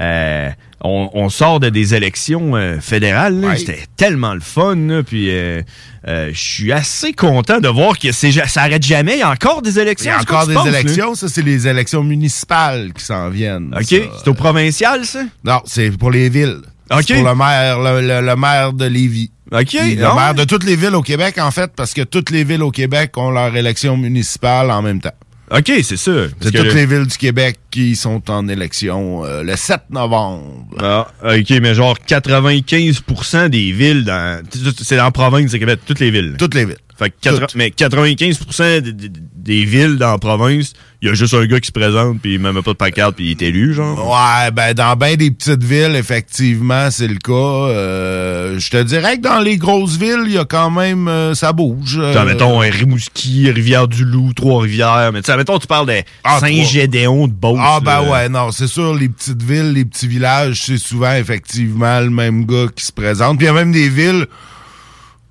[0.00, 0.48] Euh,
[0.80, 5.60] on, on sort de des élections euh, fédérales, c'était tellement le fun, là, puis euh,
[6.06, 8.28] je suis assez content de voir que ça
[8.62, 9.14] arrête jamais.
[9.14, 10.12] Il y a encore des Il élections.
[10.12, 10.62] y a encore des là?
[10.68, 11.14] élections.
[11.16, 13.74] Ça, c'est les élections municipales qui s'en viennent.
[13.76, 15.24] OK, c'est au provincial, ça?
[15.44, 16.60] Non, c'est pour les villes.
[16.92, 17.02] OK.
[17.06, 19.30] C'est pour le maire, le, le- le maire de Lévis.
[19.50, 19.72] OK.
[19.72, 22.62] Le maire de toutes les villes au Québec, en fait, parce que toutes les villes
[22.62, 25.12] au Québec ont leur élection municipale en même temps.
[25.50, 26.12] OK, c'est ça.
[26.40, 30.66] C'est toutes le- les villes du Québec qui sont en élection euh, le 7 novembre.
[30.80, 34.42] Ah, OK, mais genre 95% des villes dans.
[34.82, 36.36] C'est dans la province de Québec, toutes les villes.
[36.38, 36.76] Toutes les villes.
[36.98, 41.14] Fait que quatre- mais 95% des, des- des villes dans la province, il y a
[41.14, 43.42] juste un gars qui se présente, puis il même pas de pancarte, puis il est
[43.42, 44.10] élu, genre.
[44.10, 47.32] Ouais, ben dans bien des petites villes, effectivement, c'est le cas.
[47.32, 51.34] Euh, je te dirais que dans les grosses villes, il y a quand même euh,
[51.34, 52.00] ça bouge.
[52.12, 55.10] Genre, mettons, un Rimouski, Rivière-du-Loup, Trois-Rivières.
[55.12, 56.02] Mais tu sais, mettons, tu parles de
[56.40, 57.60] Saint-Gédéon de Beauce.
[57.62, 58.10] Ah ben là.
[58.10, 62.44] ouais, non, c'est sûr, les petites villes, les petits villages, c'est souvent effectivement le même
[62.44, 63.38] gars qui se présente.
[63.38, 64.26] Puis il y a même des villes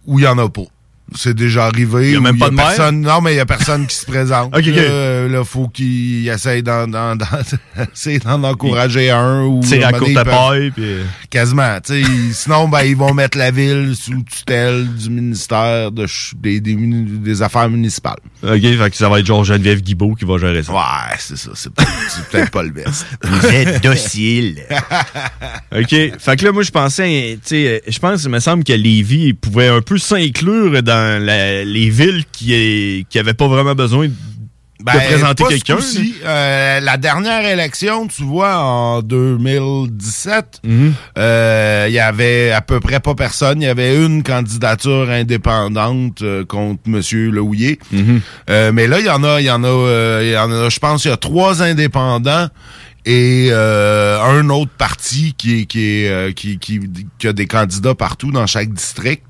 [0.06, 0.62] où il y en a pas.
[1.16, 2.08] C'est déjà arrivé.
[2.10, 2.68] Il y a même pas de maire?
[2.68, 3.02] personne.
[3.02, 4.54] Non, mais il y a personne qui se présente.
[4.58, 4.76] Ok, ok.
[4.76, 7.26] Là, euh, là, faut qu'il essaye d'en, d'en, d'en-
[7.94, 10.98] essayer d'en encourager un ou Tire à courte paille, puis...
[11.30, 11.78] Quasiment.
[11.86, 16.08] tu sais, ils- sinon, ben, ils vont mettre la ville sous tutelle du ministère de
[16.08, 18.18] ch- des, des, muni- des Affaires municipales.
[18.44, 20.74] OK, fait que ça va être genre Geneviève Guibault qui va gérer ça.
[20.74, 21.52] Ouais, c'est ça.
[21.56, 23.06] C'est peut-être, c'est peut-être pas le best.
[23.24, 24.64] Vous êtes docile.
[25.76, 25.90] OK.
[26.20, 29.34] Fait que là, moi, je pensais, tu sais, je pense, il me semble que Lévis
[29.34, 34.14] pouvait un peu s'inclure dans la- les villes qui, qui avaient pas vraiment besoin de,
[34.84, 35.78] Ben, présenter quelqu'un.
[36.24, 40.94] Euh, la dernière élection, tu vois, en 2017, Mhm.
[41.18, 43.62] euh, il y avait à peu près pas personne.
[43.62, 47.80] Il y avait une candidature indépendante euh, contre Monsieur Lehouillier.
[47.92, 48.22] Mhm.
[48.50, 50.52] Euh, mais là, il y en a, il y en a, euh, il y en
[50.52, 52.48] a, je pense, il y a trois indépendants
[53.06, 56.80] et euh, un autre parti qui est, qui, est, euh, qui, qui,
[57.18, 59.24] qui a des candidats partout dans chaque district.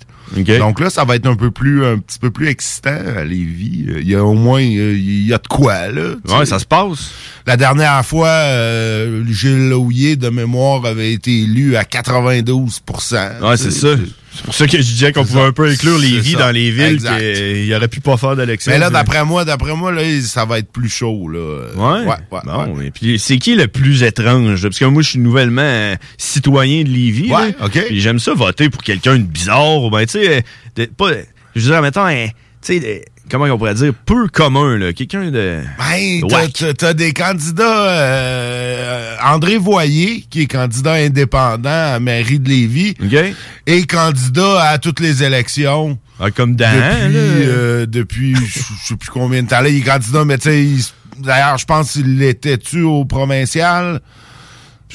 [0.60, 3.86] Donc là, ça va être un peu plus, un petit peu plus excitant à Lévis.
[4.02, 6.16] Il y a au moins, euh, il y a de quoi, là.
[6.28, 6.46] Ouais, sais.
[6.46, 7.12] ça se passe.
[7.46, 9.70] La dernière fois, euh, Gilles
[10.18, 13.90] de mémoire, avait été élu à 92% Ouais, c'est ça.
[14.38, 16.38] C'est pour ça que je disais qu'on pouvait un peu inclure ça.
[16.40, 17.18] dans les villes Exact.
[17.20, 18.72] qu'il aurait pu pas faire d'élection.
[18.72, 21.40] Mais là, d'après moi, d'après moi, là, ça va être plus chaud, là.
[21.76, 22.06] Ouais.
[22.06, 24.62] Ouais, ouais, Bon, et puis c'est qui le plus étrange?
[24.62, 27.32] Parce que moi, je suis nouvellement euh, citoyen de Lévis.
[27.32, 27.66] Ouais, là.
[27.66, 27.84] OK.
[27.92, 29.90] J'aime ça voter pour quelqu'un de bizarre.
[29.90, 30.44] Ben, tu sais,
[30.80, 31.12] euh, pas,
[31.56, 32.08] je veux dire, mettons,
[32.62, 34.94] tu sais, comment on pourrait dire, peu commun, là.
[34.94, 35.62] Quelqu'un de.
[35.78, 42.50] Ben, de t'as- des candidats, euh, André Voyer, qui est candidat indépendant à mairie de
[42.50, 42.96] Lévis,
[43.66, 45.98] et candidat à toutes les élections.
[46.20, 46.74] Ah, comme Dan,
[47.12, 49.62] depuis, euh, depuis je sais plus combien de temps.
[49.62, 54.02] Là, il est candidat, mais tu sais, d'ailleurs, je pense qu'il était-tu au provincial?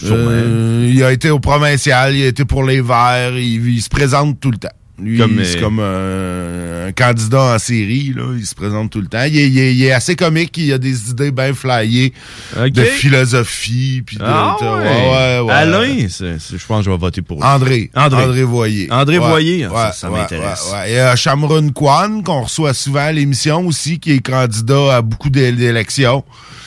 [0.05, 3.89] Euh, il a été au provincial, il a été pour les Verts, il, il se
[3.91, 4.69] présente tout le temps.
[4.99, 8.25] Lui, Comme, c'est euh, comme un, un candidat en série, là.
[8.37, 9.23] Il se présente tout le temps.
[9.25, 12.13] Il est, il est- il est assez comique, il a des idées bien flyées
[12.57, 14.03] de philosophie.
[14.05, 14.69] Puis de, Ah ouais.
[14.69, 15.53] ouais, ouais.
[15.53, 17.45] Alain, je pense que je vais voter pour lui.
[17.45, 17.91] André.
[17.95, 18.23] André.
[18.25, 18.89] André Voyer.
[18.93, 20.73] André Voyer, ouais, ça, ça m'intéresse.
[20.87, 25.31] Et euh, Shamron Kwan, qu'on reçoit souvent à l'émission aussi, qui est candidat à beaucoup
[25.31, 26.23] d'é- d'élections.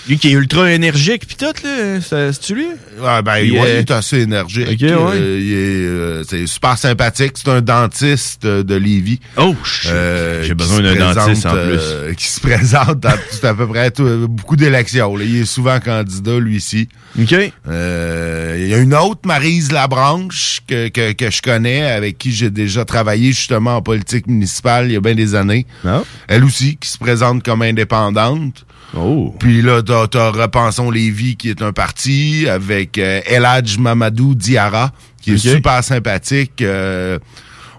[0.08, 2.00] Lui qui est ultra énergique puis tout, là,
[2.32, 2.68] c'est-tu lui?
[3.00, 4.68] Ouais, ben, Il il, est- est assez énergique.
[4.68, 4.90] Ok, ouais.
[4.92, 7.34] Euh, il est, euh, c'est super sympathique.
[7.36, 9.20] C'est un dentiste euh, de Lévis.
[9.38, 9.56] Oh.
[9.88, 13.90] Euh, J'ai besoin d'un dentiste en euh, qui se présente dans tout- à peu près
[13.92, 15.16] tout- euh, beaucoup d'élections.
[15.16, 15.24] là.
[15.26, 16.88] Il est souvent candidat, lui-ci.
[17.20, 17.34] OK.
[17.68, 22.32] Euh, il y a une autre, Marise Labranche, que, que, que je connais, avec qui
[22.32, 25.66] j'ai déjà travaillé justement en politique municipale il y a bien des années.
[25.86, 26.04] Ah.
[26.28, 28.65] Elle aussi, qui se présente comme indépendante.
[28.96, 29.34] Oh.
[29.40, 34.92] Puis là, t'as, t'as Repensons Lévis, qui est un parti, avec euh, Eladj Mamadou Diarra,
[35.22, 36.62] qui est super sympathique.
[36.62, 37.20] Euh,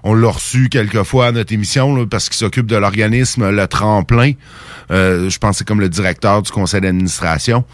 [0.06, 3.66] on l'a reçu quelques fois à notre émission, là, parce qu'il s'occupe de l'organisme Le
[3.66, 4.32] Tremplin.
[4.92, 7.64] Euh, je pense que c'est comme le directeur du conseil d'administration.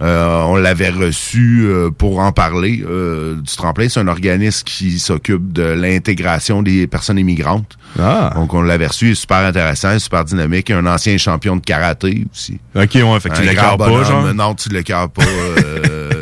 [0.00, 3.88] Euh, on l'avait reçu euh, pour en parler euh, du Tremplin.
[3.88, 7.76] C'est un organisme qui s'occupe de l'intégration des personnes immigrantes.
[7.98, 8.30] Ah.
[8.36, 9.08] Donc, on l'avait reçu.
[9.08, 10.70] Il est super intéressant, super dynamique.
[10.70, 12.60] Un ancien champion de karaté aussi.
[12.76, 14.32] OK, ouais, fait que tu l'écœures pas, genre?
[14.32, 15.24] Non, tu l'écœures pas.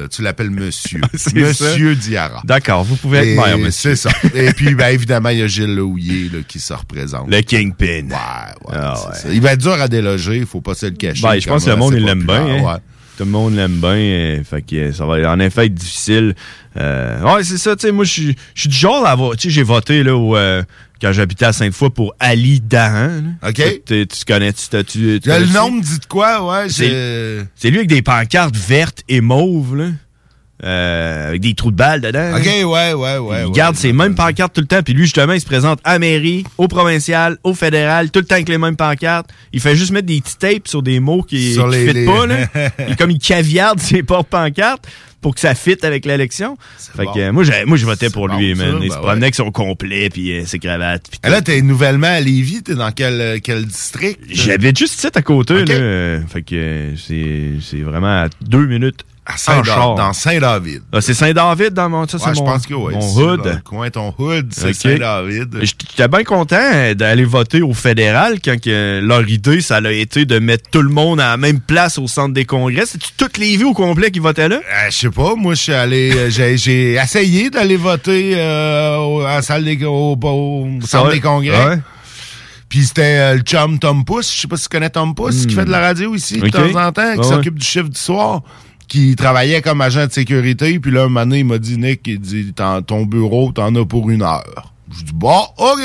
[0.09, 1.01] Tu l'appelles monsieur.
[1.15, 2.01] C'est monsieur ça.
[2.01, 2.43] Diarra.
[2.45, 3.95] D'accord, vous pouvez être maire, monsieur.
[3.95, 4.11] C'est ça.
[4.35, 7.31] Et puis, ben, évidemment, il y a Gilles Lehouillier là, qui se représente.
[7.31, 8.09] Le Kingpin.
[8.09, 8.79] Ouais, ouais,
[9.15, 9.29] ça.
[9.33, 11.23] Il va être dur à déloger, il faut pas se le cacher.
[11.23, 12.45] Ben, je pense que le monde, il l'aime bien.
[12.47, 12.63] hein.
[12.63, 12.79] ouais.
[13.17, 13.91] Tout le monde l'aime bien.
[13.97, 16.37] euh, fait que euh, ça va en effet être difficile.
[16.77, 17.75] Euh, ouais, c'est ça.
[17.75, 18.11] Tu sais, moi, je
[18.55, 19.17] suis du genre à.
[19.37, 20.63] Tu sais, j'ai voté là, au, euh,
[21.01, 23.23] quand j'habitais à Sainte-Foy pour Ali Dahan.
[23.43, 23.49] là.
[23.49, 23.63] OK.
[23.87, 24.53] Tu, tu- connais.
[24.53, 26.69] Tu, tu, tu Le nom me dit de quoi, ouais.
[26.69, 29.87] C'est lui avec des pancartes vertes et mauves, là.
[30.65, 32.37] Euh, avec des trous de balles dedans.
[32.37, 32.67] OK, là.
[32.67, 33.41] ouais, ouais, ouais.
[33.43, 33.53] il ouais.
[33.53, 34.83] garde ses mêmes pancartes tout le temps.
[34.83, 38.35] Puis lui, justement, il se présente à mairie, au provincial, au fédéral, tout le temps
[38.35, 39.31] avec les mêmes pancartes.
[39.53, 42.27] Il fait juste mettre des petits tapes sur des mots qui ne les- pas.
[42.27, 42.39] Là.
[42.91, 44.85] Et comme il caviarde ses porte-pancartes
[45.21, 46.57] pour que ça fitte avec l'élection.
[46.97, 47.13] Fait bon.
[47.13, 48.71] que euh, moi, j'ai- moi, je votais pour lui, bon, man.
[48.73, 49.23] ça, il ben se promenait ouais.
[49.25, 51.09] avec son complet, puis euh, ses cravates.
[51.11, 54.21] puis Et là, t'es nouvellement à Lévis, t'es dans quel, euh, quel district?
[54.29, 55.65] J'habite juste ici à côté.
[55.65, 56.21] Là.
[56.29, 59.95] Fait que euh, c'est c'est vraiment à deux minutes À Saint char.
[59.95, 60.83] dans Saint-David.
[60.91, 62.95] Ah, c'est Saint-David dans mon, ça, Ouais, c'est je mon, pense que oui.
[62.95, 63.43] mon hood.
[63.43, 64.73] Dans le coin, ton hood, c'est.
[64.73, 65.59] Saint-David.
[65.61, 70.25] J'étais bien content euh, d'aller voter au fédéral quand que leur idée, ça a été
[70.25, 72.87] de mettre tout le monde à la même place au centre des congrès.
[72.87, 74.57] C'est-tu toutes les vies au complet qui votaient là?
[74.57, 79.21] Euh, je sais pas, moi, je suis allé, euh, j'ai, essayé d'aller voter euh, au,
[79.21, 81.15] à la salle des, au, au centre Ouais.
[81.17, 81.67] des congrès.
[81.67, 81.79] Ouais.
[82.71, 85.47] Puis c'était euh, le chum Tom Pousse, je sais pas si tu connais Tom Pousse,
[85.47, 87.89] qui fait de la radio ici de temps en temps, qui Ouais, s'occupe du chiffre
[87.89, 88.43] du soir,
[88.89, 90.79] qui travaillait comme agent de sécurité.
[90.81, 92.53] Puis là, un moment donné, il m'a dit, Nick, il dit,
[92.87, 94.73] ton bureau, t'en as pour une heure.
[94.91, 95.81] Je dis, bon, OK.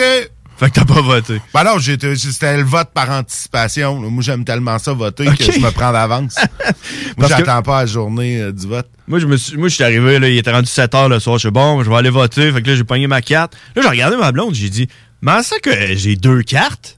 [0.55, 1.41] Fait que t'as pas voté.
[1.53, 3.99] Ben non, j'étais- c'était le vote par anticipation.
[3.99, 6.35] Moi, j'aime tellement ça voter que je me prends d'avance.
[7.17, 8.87] Moi, que- j'attends pas la journée euh, du vote.
[9.07, 11.19] Moi, je me suis, moi, je suis arrivé, là, il était rendu 7 heures le
[11.19, 11.37] soir.
[11.37, 12.51] Je suis bon, je vais aller voter.
[12.51, 13.57] Fait que là, j'ai pogné ma carte.
[13.75, 14.87] Là, j'ai regardé ma blonde, j'ai dit,
[15.21, 16.97] mais ça que j'ai deux cartes?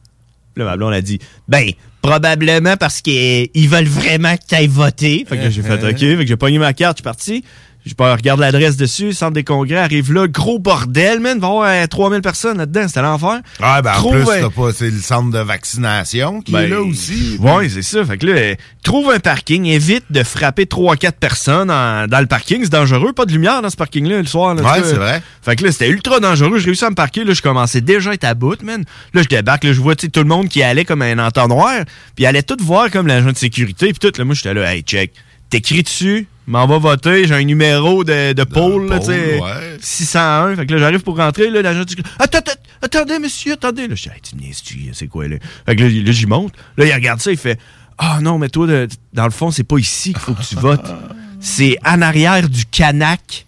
[0.53, 1.71] Puis Là, ma blonde a dit, ben,
[2.05, 5.25] probablement parce qu'ils veulent vraiment que tu ailles voter.
[5.27, 5.97] Fait que j'ai fait OK.
[5.97, 7.43] Fait que j'ai pogné ma carte, je suis parti.
[7.85, 11.37] Je regarde l'adresse dessus, centre des congrès, arrive là, gros bordel, man.
[11.39, 13.41] Va y avoir euh, 3000 personnes là-dedans, c'était l'enfer.
[13.61, 16.55] Ah, ben en Trouve plus, un- t'as pas, c'est le centre de vaccination qui est
[16.55, 17.37] Ben, là aussi.
[17.39, 18.03] Ouais, c'est ça.
[18.03, 22.25] Fait que là, euh, trouve un parking, évite de frapper 3-4 personnes en- dans le
[22.25, 22.61] parking.
[22.63, 23.13] C'est dangereux.
[23.13, 24.55] Pas de lumière dans ce parking-là le soir.
[24.55, 25.21] là, Ouais, c'est vrai.
[25.43, 26.57] Fait que là, c'était ultra dangereux.
[26.57, 27.23] J'ai réussi à me parquer.
[27.23, 28.83] Là, je commençais déjà à être à bout, man.
[29.13, 29.63] Là, je débarque.
[29.63, 31.83] Là, je vois tout le monde qui allait comme un entonnoir.
[32.15, 33.93] Puis ils allaient tout voir comme l'agent de sécurité.
[33.93, 35.11] Puis tout, là, moi, j'étais là, hey, check.
[35.51, 37.27] T'écris dessus, m'en va voter.
[37.27, 39.39] J'ai un numéro de, de pôle, là, tu ouais.
[39.79, 40.55] 601.
[40.55, 42.09] Fait que là, j'arrive pour rentrer, là, l'agent sécurité.
[42.19, 42.39] Attends,
[42.81, 43.87] attendez, monsieur, attendez.
[43.87, 45.37] Là, je dis, hey, tu me c'est quoi, là?
[45.65, 46.53] Fait que là, là, j'y monte.
[46.77, 47.59] Là, il regarde ça, il fait,
[47.97, 50.55] ah non, mais toi, de- dans le fond, c'est pas ici qu'il faut que tu
[50.55, 50.93] votes.
[51.41, 53.45] C'est en arrière du canac.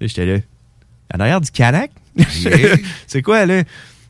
[0.00, 0.38] Là, j'étais là.
[1.14, 1.90] En arrière du canac?
[3.06, 3.62] c'est quoi, là?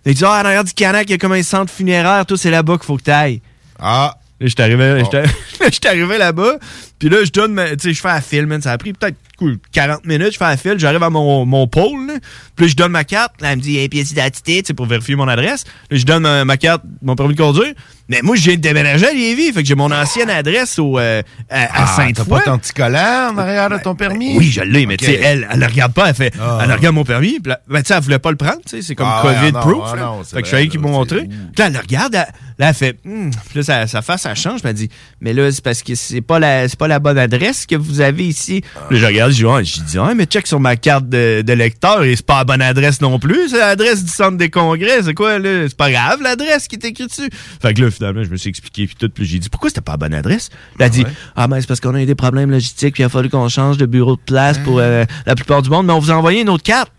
[0.05, 2.27] Il dit, ah, en arrière du canac, il y a comme un centre funéraire.
[2.27, 3.41] Toi, c'est là-bas qu'il faut que t'ailles.
[3.79, 4.18] Ah.
[4.41, 4.63] Là, j'étais
[5.89, 6.59] arrivé, là-bas,
[6.99, 8.63] puis là, je donne, ma- tu sais, je fais la file, man.
[8.63, 11.67] Ça a pris peut-être cool, 40 minutes, je fais la file, j'arrive à mon, mon
[11.67, 12.15] pôle, là.
[12.57, 14.75] puis là, je donne ma carte, là, elle me dit, hey, pièce d'identité, tu sais,
[14.75, 15.65] pour vérifier mon adresse.
[15.91, 17.73] Là, je donne ma, ma carte, mon permis de conduire.
[18.09, 20.99] Mais moi, je viens de déménager à Lévis, fait que j'ai mon ancienne adresse au,
[20.99, 22.27] euh, à, à Ah, t'as Sainte-Foy.
[22.39, 24.37] pas ton petit collant en arrière de ton permis?
[24.39, 26.61] Oui, je l'ai, mais tu sais, elle, elle le regarde pas, elle fait, Ah.
[26.63, 28.77] elle regarde mon permis, puis là, ben, tu sais, elle voulait pas le prendre, tu
[28.77, 29.91] sais, c'est comme Ah COVID-proof,
[30.25, 31.23] fait que je suis allé qui m'ont montré.
[31.27, 31.29] Puis
[31.59, 32.27] là, elle le regarde, elle,
[32.59, 33.31] Là, elle fait, Hmm.
[33.31, 34.61] Puis là, sa, sa face, ça change.
[34.61, 34.89] Puis elle dit,
[35.21, 38.01] mais là, c'est parce que c'est pas la, c'est pas la bonne adresse que vous
[38.01, 38.63] avez ici.
[38.91, 41.53] Là, je regarde, je dis, je dis, ouais, mais check sur ma carte de, de
[41.53, 43.51] lecteur et c'est pas la bonne adresse non plus.
[43.51, 45.03] C'est l'adresse du centre des congrès.
[45.05, 45.69] C'est quoi, là?
[45.69, 47.31] C'est pas grave, l'adresse qui est écrite dessus.
[47.63, 49.09] Fait que là, finalement, je me suis expliqué, puis tout.
[49.09, 50.51] Puis j'ai dit, pourquoi c'était pas la bonne adresse?
[50.79, 51.05] Elle a dit,
[51.37, 53.49] ah, ben, c'est parce qu'on a eu des problèmes logistiques, puis il a fallu qu'on
[53.49, 56.15] change de bureau de place pour euh, la plupart du monde, mais on vous a
[56.15, 56.91] envoyé une autre carte.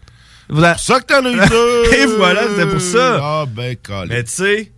[0.47, 1.93] C'est pour ça que t'en as eu deux.
[1.97, 3.19] Et voilà, c'était pour ça.
[3.21, 4.07] Ah, ben, calé.
[4.09, 4.71] Mais tu sais,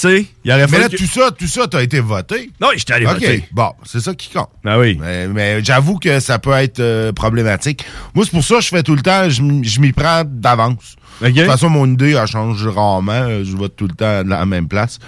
[0.00, 2.50] sais, il aurait Mais là, que- tout ça, tout ça, t'as été voté.
[2.60, 3.14] Non, j'étais allé OK.
[3.14, 3.44] voter.
[3.52, 4.48] Bon, c'est ça qui compte.
[4.64, 4.98] Ben oui.
[5.00, 7.84] Mais, mais j'avoue que ça peut être euh, problématique.
[8.14, 10.96] Moi, c'est pour ça que je fais tout le temps, je m'y prends d'avance.
[11.20, 13.44] De toute façon, mon idée, elle change rarement.
[13.44, 14.98] Je vote tout le temps à la même place.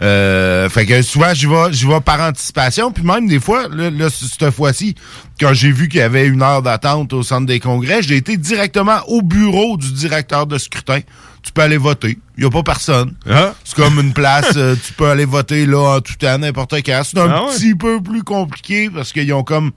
[0.00, 2.90] Euh, fait que souvent, j'y vais, j'y vais par anticipation.
[2.90, 4.96] Puis même des fois, là, cette fois-ci,
[5.40, 8.36] quand j'ai vu qu'il y avait une heure d'attente au centre des congrès, j'ai été
[8.36, 10.98] directement au bureau du directeur de scrutin.
[11.42, 12.18] Tu peux aller voter.
[12.36, 13.14] Il n'y a pas personne.
[13.28, 13.54] Ah.
[13.64, 17.02] C'est comme une place, euh, tu peux aller voter là en tout temps, n'importe quand.
[17.04, 17.52] C'est un Ah ouais?
[17.56, 19.72] petit peu plus compliqué parce qu'ils ont comme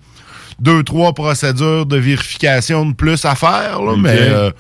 [0.60, 3.82] deux, trois procédures de vérification de plus à faire.
[3.82, 3.96] là.
[3.98, 4.52] Mais euh,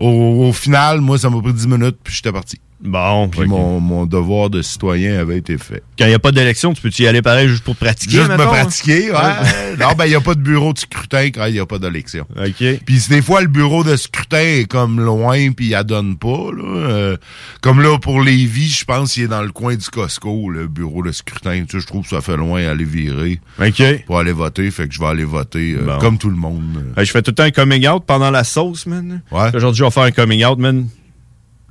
[0.00, 2.60] au, au final, moi, ça m'a pris 10 minutes puis j'étais parti.
[2.84, 5.82] Bon, Puis mon, mon devoir de citoyen avait été fait.
[5.96, 8.16] Quand il n'y a pas d'élection, tu peux-tu y aller pareil juste pour pratiquer?
[8.16, 9.16] Juste me mettons, pratiquer, ouais.
[9.80, 11.78] non, ben, il n'y a pas de bureau de scrutin quand il n'y a pas
[11.78, 12.26] d'élection.
[12.36, 12.80] OK.
[12.84, 16.64] Puis des fois, le bureau de scrutin est comme loin, puis il donne pas, là.
[16.64, 17.16] euh,
[17.60, 21.02] comme là, pour Lévis, je pense qu'il est dans le coin du Costco, le bureau
[21.04, 21.62] de scrutin.
[21.64, 23.40] Tu sais, je trouve que ça fait loin aller virer.
[23.60, 23.82] OK.
[24.06, 25.98] Pour aller voter, fait que je vais aller voter euh, Bon.
[25.98, 26.84] comme tout le monde.
[26.96, 29.22] Je fais tout le temps un coming out pendant la sauce, man.
[29.30, 29.54] Ouais.
[29.54, 30.88] Aujourd'hui, je vais faire un coming out, man.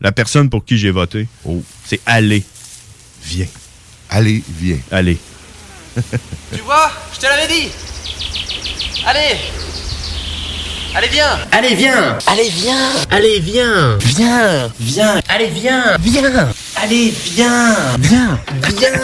[0.01, 1.27] La personne pour qui j'ai voté,
[1.85, 2.43] c'est Allez.
[3.23, 3.45] Viens.
[4.09, 4.79] Allez, viens.
[4.91, 5.17] Allez.
[5.95, 7.69] Tu vois, je te l'avais dit.
[9.05, 9.37] Allez.
[10.93, 11.25] Allez, viens.
[11.53, 12.75] Allez, viens Allez, viens.
[13.09, 18.39] Allez, viens Viens Viens Allez, viens Viens Allez, viens Viens
[18.77, 18.99] Viens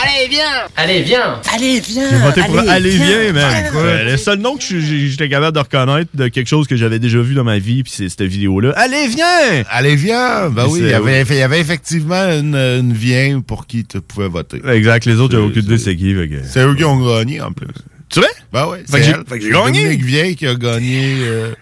[0.00, 0.44] Allez, viens.
[0.76, 3.50] Allez, viens Allez, viens J'ai voté pour Allez, viens, man.
[3.72, 3.74] Viens.
[3.74, 7.18] Euh, le seul nom que j'étais capable de reconnaître de quelque chose que j'avais déjà
[7.18, 8.72] vu dans ma vie, puis c'est cette vidéo-là.
[8.76, 9.64] Allez, viens!
[9.68, 10.48] Allez, viens!
[10.50, 14.60] Ben Puis oui, il y avait, effectivement une, une vient pour qui tu pouvais voter.
[14.72, 16.14] Exact, les autres, j'avais aucune idée c'est qui.
[16.44, 17.66] C'est eux qui ont gagné, en plus.
[18.08, 18.28] Tu vois?
[18.52, 19.82] Ben oui, Fait c'est que j'ai- gagné.
[19.82, 21.16] Dominique Vien qui a gagné...
[21.22, 21.52] euh,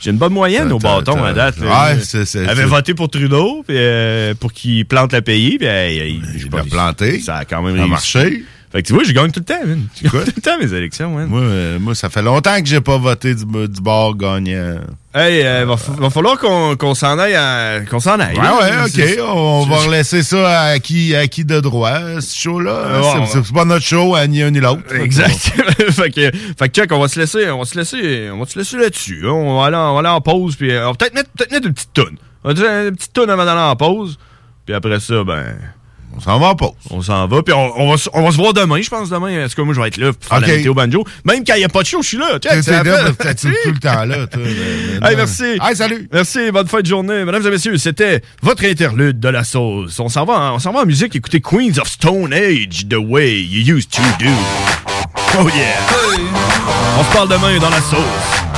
[0.00, 1.58] J'ai une bonne moyenne au bâton à date.
[1.58, 5.58] Ouais, c'est- avait voté pour Trudeau puis, euh, pour qu'il plante le pays.
[5.58, 7.20] Puis, euh, il, il a planté.
[7.20, 7.90] Ça a quand même Ça a réussi.
[7.90, 8.44] marché.
[8.72, 9.86] Fait que tu vois, je gagne tout le temps, man.
[10.02, 11.26] Je gagne tout le temps mes élections, man.
[11.28, 14.76] Moi, euh, moi, ça fait longtemps que j'ai pas voté du, du bord gagnant.
[15.14, 17.34] Hey, euh, va, fa- va falloir qu'on s'en aille.
[17.34, 18.34] à- Qu'on s'en aille.
[18.34, 18.58] Ouais, là.
[18.86, 19.24] ouais, ok.
[19.28, 23.26] On va relaisser ça à qui, à qui de droit, ce show-là?
[23.26, 24.94] C'est- pas notre show, à ni un ni l'autre.
[24.94, 25.36] Exact.
[25.90, 28.46] fait que, fait que check, on va se laisser, on va se laisser, on va
[28.46, 29.20] se laisser là-dessus.
[29.26, 29.32] hein.
[29.32, 31.28] On va aller, en- on va aller en pause, puis euh, on va peut-être mettre,
[31.36, 32.16] peut-être mettre une petite toune.
[32.42, 34.18] On va dire une petite toune avant d'aller en pause.
[34.64, 35.56] Puis après ça, ben.
[36.16, 36.70] On s'en va en pause.
[36.90, 39.08] On s'en va, puis on, on va, se- on va se voir demain, je pense,
[39.08, 39.44] demain.
[39.44, 41.04] En tout cas, moi, je vais être là pour faire la météo banjo.
[41.24, 42.38] Même quand il n'y a pas de show, je suis là.
[42.38, 42.48] T'es-
[43.34, 44.26] tout, tout le temps là.
[44.26, 44.42] toi.
[45.08, 45.44] Hey, merci.
[45.60, 46.08] Hey, salut.
[46.12, 47.24] Merci, bonne fin de journée.
[47.24, 49.98] Mesdames et messieurs, c'était votre interlude de la sauce.
[50.00, 52.96] On s'en va, en- on s'en va en musique écouter Queens of Stone Age, The
[52.98, 54.30] Way You Used to Do.
[55.40, 55.78] Oh yeah.
[56.98, 58.51] On se parle demain dans la sauce.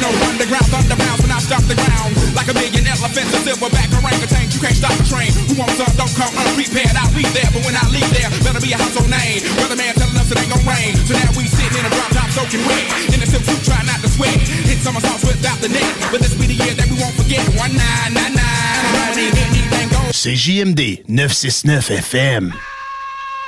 [0.00, 2.12] Your national underground thunderbounds when I stop the ground.
[2.36, 4.50] Like a million elephants, a silverback orangutan.
[4.52, 5.32] You can't stop the train.
[5.48, 5.92] Who wants up?
[5.96, 6.92] Don't come unprepared.
[6.96, 9.40] I'll be there, but when I leave there, better be a household name.
[9.56, 10.92] Weatherman telling us it ain't gonna rain.
[11.08, 12.84] So now we sitting in a drop top soaking wet.
[13.14, 14.36] In a silk suit, try not to sweat.
[14.68, 15.88] Hit somersaults without the net.
[16.12, 17.42] But this be the year that we won't forget.
[17.56, 19.16] One nine nine nine.
[19.16, 20.12] Anything goes.
[20.12, 22.75] C'est JMD 969 FM.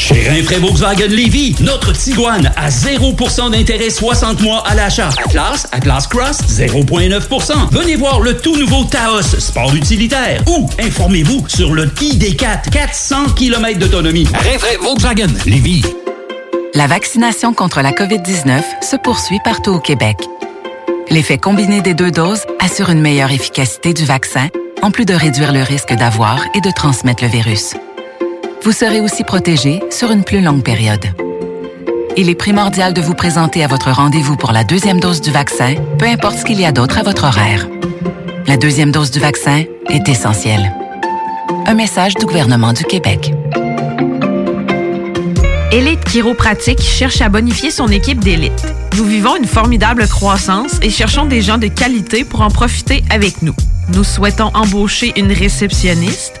[0.00, 5.10] Chez Rinfraie Volkswagen Lévy, notre Tiguan à 0% d'intérêt 60 mois à l'achat.
[5.26, 7.70] Atlas, Atlas Cross, 0,9%.
[7.70, 10.42] Venez voir le tout nouveau Taos, sport utilitaire.
[10.48, 14.26] Ou informez-vous sur le ID4, 400 km d'autonomie.
[14.32, 15.84] Rinfraie Volkswagen Lévy.
[16.72, 20.16] La vaccination contre la COVID-19 se poursuit partout au Québec.
[21.10, 24.48] L'effet combiné des deux doses assure une meilleure efficacité du vaccin,
[24.80, 27.74] en plus de réduire le risque d'avoir et de transmettre le virus.
[28.62, 31.06] Vous serez aussi protégé sur une plus longue période.
[32.18, 35.76] Il est primordial de vous présenter à votre rendez-vous pour la deuxième dose du vaccin,
[35.98, 37.66] peu importe ce qu'il y a d'autre à votre horaire.
[38.46, 40.74] La deuxième dose du vaccin est essentielle.
[41.66, 43.32] Un message du gouvernement du Québec.
[45.72, 48.66] Élite Chiropratique cherche à bonifier son équipe d'élite.
[48.98, 53.40] Nous vivons une formidable croissance et cherchons des gens de qualité pour en profiter avec
[53.40, 53.54] nous.
[53.94, 56.40] Nous souhaitons embaucher une réceptionniste,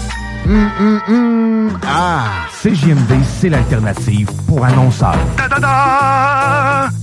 [0.45, 1.79] Hum, hum, hum.
[1.87, 2.25] Ah,
[2.61, 5.15] CJMD, c'est l'alternative pour annonceurs.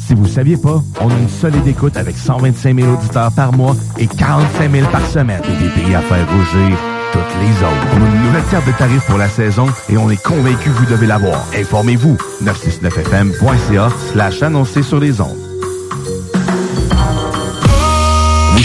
[0.06, 3.76] Si vous saviez pas, on a une solide écoute avec 125 000 auditeurs par mois
[3.98, 5.40] et 45 000 par semaine.
[5.44, 6.76] Et des prix à faire rougir
[7.12, 7.86] toutes les autres.
[7.94, 10.76] On a une nouvelle carte de tarifs pour la saison et on est convaincu que
[10.78, 11.44] vous devez l'avoir.
[11.56, 12.16] Informez-vous.
[12.44, 15.47] 969fm.ca slash annoncer sur les ondes.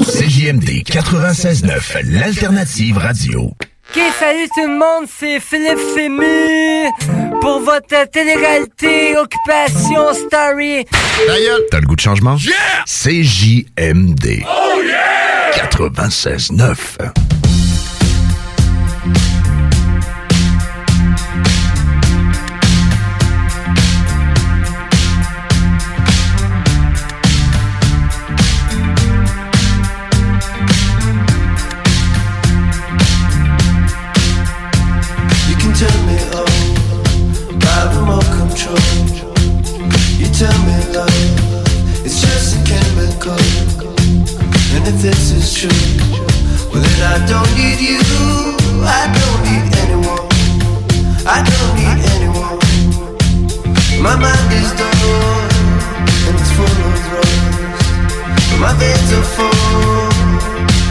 [0.00, 3.42] CJMD 96.9, l'alternative radio.
[3.42, 6.88] Ok, salut tout le monde, c'est Philippe Fému
[7.42, 10.86] pour votre télé-réalité Occupation Story.
[11.70, 12.36] T'as le goût de changement?
[12.86, 14.44] CJMD.
[14.46, 15.68] Oh yeah!
[15.68, 17.31] 96.9.
[54.02, 55.50] My mind is done
[56.26, 57.38] and it's full of rose.
[58.58, 59.46] My veins are full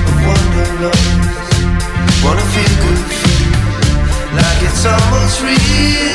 [0.08, 1.52] of wanderlust.
[2.24, 3.52] Wanna feel good, feel
[4.40, 6.11] like it's almost real.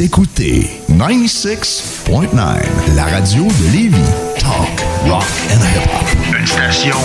[0.00, 4.00] Écoutez 96.9, la radio de Lévis.
[4.38, 6.08] Talk, rock and hip-hop.
[6.38, 6.96] Une station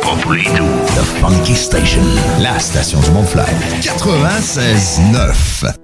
[0.00, 2.00] pas pour les The Funky Station,
[2.40, 3.52] la station du Mont-Flair.
[3.82, 5.83] 96.9.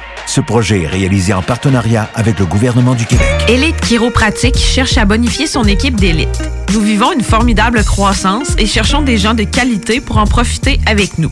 [0.25, 3.27] Ce projet est réalisé en partenariat avec le gouvernement du Québec.
[3.47, 6.49] Élite Chiropratique cherche à bonifier son équipe d'élite.
[6.73, 11.17] Nous vivons une formidable croissance et cherchons des gens de qualité pour en profiter avec
[11.17, 11.31] nous.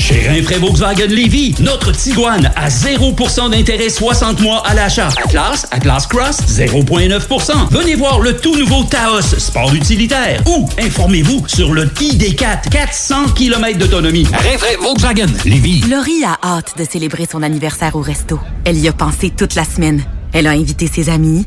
[0.00, 5.10] Chez Rinfraie Volkswagen Lévy, notre Tiguan à 0% d'intérêt 60 mois à l'achat.
[5.22, 7.68] Atlas, Atlas Cross, 0,9%.
[7.70, 10.42] Venez voir le tout nouveau Taos, sport utilitaire.
[10.46, 14.24] Ou informez-vous sur le ID4, 400 km d'autonomie.
[14.24, 15.82] Rinfraie Volkswagen Lévy.
[15.82, 18.40] Laurie a hâte de célébrer son anniversaire au resto.
[18.64, 20.02] Elle y a pensé toute la semaine.
[20.32, 21.44] Elle a invité ses amis.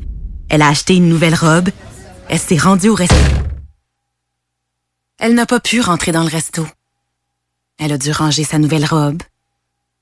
[0.50, 1.70] Elle a acheté une nouvelle robe.
[2.30, 3.16] Elle s'est rendue au resto.
[5.20, 6.68] Elle n'a pas pu rentrer dans le resto.
[7.80, 9.22] Elle a dû ranger sa nouvelle robe.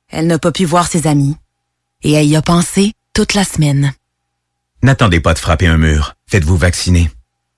[0.10, 1.36] Elle n'a pas pu voir ses amis.
[2.04, 3.94] Et elle y a pensé toute la semaine.
[4.84, 6.16] N'attendez pas de frapper un mur.
[6.28, 7.10] Faites-vous vacciner.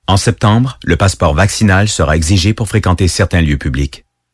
[0.07, 4.02] En septembre, le passeport vaccinal sera exigé pour fréquenter certains lieux publics.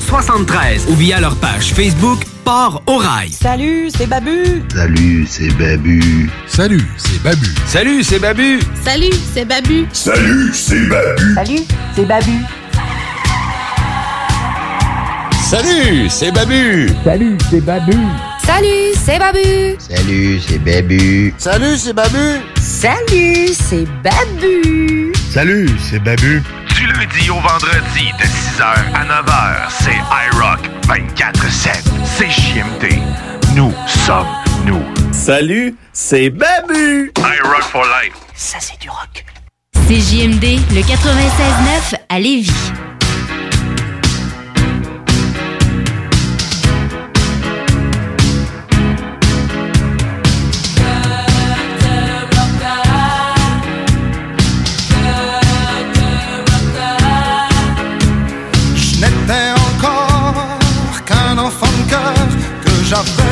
[0.00, 3.30] 73 ou via leur page Facebook Port au Rail.
[3.30, 4.62] Salut, c'est Babu.
[4.74, 6.30] Salut, c'est Babu.
[6.46, 7.52] Salut, c'est Babu.
[7.66, 8.60] Salut, c'est Babu.
[8.82, 9.86] Salut, c'est Babu.
[9.92, 10.98] Salut, c'est Babu.
[11.34, 12.44] Salut, c'est Babu.
[15.50, 16.88] Salut, c'est Babu.
[17.04, 17.92] Salut, c'est Babu.
[18.44, 19.76] Salut, c'est Babu.
[19.78, 21.34] Salut, c'est Babu.
[21.38, 22.40] Salut, c'est Babu.
[22.60, 25.12] Salut, c'est Babu.
[25.32, 26.42] Salut, c'est Babu.
[26.78, 29.96] Du lundi au vendredi de 6h à 9h, c'est
[30.30, 31.82] iRock 24-7.
[32.04, 33.00] C'est JMT.
[33.56, 34.28] Nous sommes
[34.64, 34.84] nous.
[35.12, 37.10] Salut, c'est Babu!
[37.16, 38.14] iRock for life.
[38.32, 39.24] Ça, c'est du rock.
[39.88, 42.72] C'est JMD, le 96-9 à Lévis.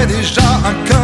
[0.07, 0.96] déjà un cœur.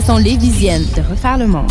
[0.00, 1.70] façon lévisienne de refaire le monde.